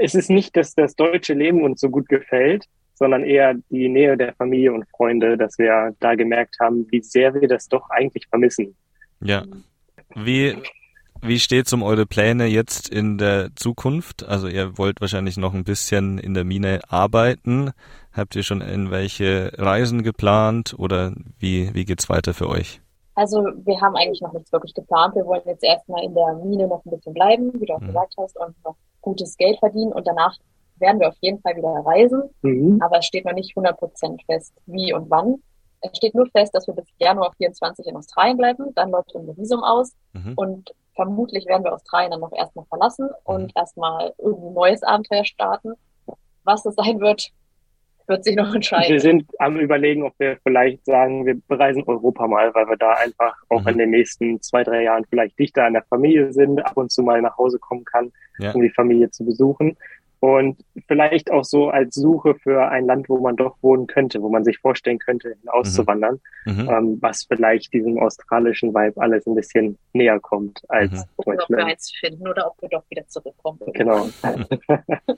es 0.00 0.16
ist 0.16 0.30
nicht, 0.30 0.56
dass 0.56 0.74
das 0.74 0.96
deutsche 0.96 1.34
Leben 1.34 1.62
uns 1.62 1.80
so 1.80 1.90
gut 1.90 2.08
gefällt, 2.08 2.64
sondern 2.94 3.22
eher 3.22 3.54
die 3.70 3.88
Nähe 3.88 4.16
der 4.16 4.34
Familie 4.34 4.72
und 4.72 4.88
Freunde, 4.90 5.38
dass 5.38 5.58
wir 5.58 5.94
da 6.00 6.16
gemerkt 6.16 6.56
haben, 6.60 6.86
wie 6.90 7.00
sehr 7.00 7.34
wir 7.34 7.46
das 7.46 7.68
doch 7.68 7.88
eigentlich 7.90 8.26
vermissen. 8.26 8.74
Ja. 9.20 9.44
Wie, 10.16 10.56
wie 11.22 11.38
steht's 11.38 11.72
um 11.72 11.82
eure 11.82 12.06
Pläne 12.06 12.46
jetzt 12.46 12.88
in 12.88 13.18
der 13.18 13.50
Zukunft? 13.56 14.26
Also 14.26 14.48
ihr 14.48 14.78
wollt 14.78 15.00
wahrscheinlich 15.00 15.36
noch 15.36 15.54
ein 15.54 15.64
bisschen 15.64 16.18
in 16.18 16.34
der 16.34 16.44
Mine 16.44 16.80
arbeiten. 16.88 17.72
Habt 18.12 18.34
ihr 18.36 18.42
schon 18.42 18.60
irgendwelche 18.60 19.52
Reisen 19.56 20.02
geplant 20.02 20.74
oder 20.78 21.12
wie, 21.38 21.74
wie 21.74 21.84
geht's 21.84 22.08
weiter 22.08 22.34
für 22.34 22.48
euch? 22.48 22.80
Also 23.14 23.40
wir 23.64 23.80
haben 23.80 23.96
eigentlich 23.96 24.22
noch 24.22 24.32
nichts 24.32 24.52
wirklich 24.52 24.74
geplant. 24.74 25.14
Wir 25.14 25.26
wollen 25.26 25.42
jetzt 25.44 25.64
erstmal 25.64 26.04
in 26.04 26.14
der 26.14 26.34
Mine 26.44 26.66
noch 26.66 26.84
ein 26.84 26.90
bisschen 26.90 27.14
bleiben, 27.14 27.52
wie 27.60 27.66
du 27.66 27.74
auch 27.74 27.80
mhm. 27.80 27.88
gesagt 27.88 28.14
hast, 28.18 28.36
und 28.38 28.54
noch 28.64 28.76
gutes 29.00 29.36
Geld 29.36 29.58
verdienen 29.58 29.92
und 29.92 30.06
danach 30.06 30.36
werden 30.78 31.00
wir 31.00 31.08
auf 31.08 31.16
jeden 31.20 31.40
Fall 31.40 31.56
wieder 31.56 31.68
reisen. 31.84 32.22
Mhm. 32.42 32.80
Aber 32.82 32.98
es 32.98 33.06
steht 33.06 33.24
noch 33.24 33.34
nicht 33.34 33.50
100 33.50 33.78
Prozent 33.78 34.22
fest, 34.24 34.54
wie 34.66 34.92
und 34.92 35.10
wann. 35.10 35.42
Es 35.82 35.96
steht 35.96 36.14
nur 36.14 36.26
fest, 36.26 36.54
dass 36.54 36.66
wir 36.66 36.74
bis 36.74 36.86
Januar 36.98 37.32
24 37.36 37.86
in 37.86 37.96
Australien 37.96 38.36
bleiben. 38.36 38.74
Dann 38.74 38.90
läuft 38.90 39.14
unser 39.14 39.36
Visum 39.36 39.62
aus 39.62 39.94
mhm. 40.12 40.32
und 40.36 40.70
vermutlich 40.94 41.46
werden 41.46 41.64
wir 41.64 41.72
Australien 41.72 42.10
dann 42.10 42.20
noch 42.20 42.32
erstmal 42.32 42.64
verlassen 42.66 43.08
und 43.24 43.44
mhm. 43.44 43.50
erstmal 43.54 44.12
irgendwie 44.18 44.50
neues 44.50 44.82
Abenteuer 44.82 45.24
starten. 45.24 45.74
Was 46.44 46.64
es 46.64 46.74
sein 46.74 47.00
wird, 47.00 47.30
wird 48.10 48.24
sich 48.24 48.36
noch 48.36 48.54
entscheiden. 48.54 48.92
Wir 48.92 49.00
sind 49.00 49.26
am 49.38 49.56
überlegen, 49.56 50.02
ob 50.02 50.12
wir 50.18 50.36
vielleicht 50.42 50.84
sagen, 50.84 51.24
wir 51.24 51.40
bereisen 51.48 51.84
Europa 51.86 52.26
mal, 52.26 52.52
weil 52.54 52.68
wir 52.68 52.76
da 52.76 52.92
einfach 52.94 53.34
auch 53.48 53.62
mhm. 53.62 53.68
in 53.68 53.78
den 53.78 53.90
nächsten 53.90 54.42
zwei, 54.42 54.64
drei 54.64 54.82
Jahren 54.82 55.06
vielleicht 55.08 55.38
dichter 55.38 55.64
an 55.64 55.74
der 55.74 55.84
Familie 55.84 56.32
sind, 56.32 56.64
ab 56.64 56.76
und 56.76 56.90
zu 56.90 57.02
mal 57.02 57.22
nach 57.22 57.38
Hause 57.38 57.58
kommen 57.58 57.84
kann, 57.84 58.12
ja. 58.38 58.52
um 58.52 58.60
die 58.60 58.70
Familie 58.70 59.10
zu 59.10 59.24
besuchen. 59.24 59.76
Und 60.20 60.62
vielleicht 60.86 61.30
auch 61.30 61.44
so 61.44 61.70
als 61.70 61.94
Suche 61.94 62.34
für 62.34 62.68
ein 62.68 62.84
Land, 62.84 63.08
wo 63.08 63.18
man 63.18 63.36
doch 63.36 63.56
wohnen 63.62 63.86
könnte, 63.86 64.20
wo 64.20 64.28
man 64.28 64.44
sich 64.44 64.58
vorstellen 64.58 64.98
könnte, 64.98 65.34
hinauszuwandern, 65.40 66.20
mhm. 66.44 66.52
mhm. 66.52 66.68
ähm, 66.68 66.98
was 67.00 67.24
vielleicht 67.24 67.72
diesem 67.72 67.98
australischen 67.98 68.74
Vibe 68.74 69.00
alles 69.00 69.26
ein 69.26 69.34
bisschen 69.34 69.78
näher 69.94 70.20
kommt 70.20 70.60
als 70.68 70.92
mhm. 70.92 71.04
Deutschland. 71.24 71.50
Ob 71.50 71.56
wir 71.56 71.66
eins 71.66 71.92
finden 71.98 72.28
oder 72.28 72.48
ob 72.48 72.60
wir 72.60 72.68
doch 72.68 72.84
wieder 72.90 73.06
zurückkommen. 73.08 73.60
Genau. 73.72 74.08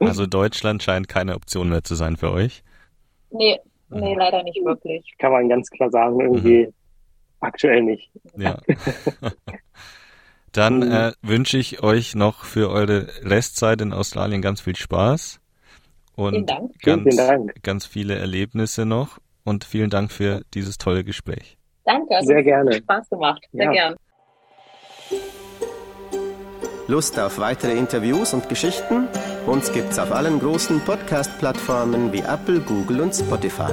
Also 0.00 0.26
Deutschland 0.26 0.82
scheint 0.82 1.08
keine 1.08 1.34
Option 1.34 1.68
mehr 1.68 1.82
zu 1.82 1.94
sein 1.94 2.16
für 2.16 2.30
euch. 2.30 2.62
Nee, 3.30 3.58
nee, 3.90 4.12
mhm. 4.12 4.18
leider 4.18 4.42
nicht 4.42 4.64
wirklich. 4.64 5.14
Kann 5.18 5.32
man 5.32 5.48
ganz 5.48 5.70
klar 5.70 5.90
sagen, 5.90 6.20
irgendwie 6.20 6.66
mhm. 6.66 6.72
aktuell 7.40 7.82
nicht. 7.82 8.10
Ja. 8.36 8.58
Dann 10.58 10.78
mhm. 10.80 10.90
äh, 10.90 11.12
wünsche 11.22 11.56
ich 11.56 11.84
euch 11.84 12.16
noch 12.16 12.44
für 12.44 12.68
eure 12.68 13.06
Restzeit 13.22 13.80
in 13.80 13.92
Australien 13.92 14.42
ganz 14.42 14.60
viel 14.60 14.74
Spaß 14.74 15.38
und 16.16 16.32
vielen 16.32 16.46
Dank. 16.46 16.82
Ganz, 16.82 17.02
vielen 17.04 17.16
Dank. 17.16 17.62
ganz 17.62 17.86
viele 17.86 18.16
Erlebnisse 18.16 18.84
noch 18.84 19.18
und 19.44 19.62
vielen 19.62 19.88
Dank 19.88 20.10
für 20.10 20.42
dieses 20.54 20.76
tolle 20.76 21.04
Gespräch. 21.04 21.58
Danke, 21.84 22.12
also 22.12 22.26
sehr 22.26 22.42
gerne. 22.42 22.72
Spaß 22.72 23.08
gemacht, 23.08 23.40
sehr 23.52 23.66
ja. 23.66 23.70
gern. 23.70 23.96
Lust 26.88 27.20
auf 27.20 27.38
weitere 27.38 27.78
Interviews 27.78 28.34
und 28.34 28.48
Geschichten? 28.48 29.06
Uns 29.46 29.72
gibt's 29.72 30.00
auf 30.00 30.10
allen 30.10 30.40
großen 30.40 30.80
Podcast-Plattformen 30.80 32.12
wie 32.12 32.22
Apple, 32.22 32.58
Google 32.58 33.02
und 33.02 33.14
Spotify. 33.14 33.70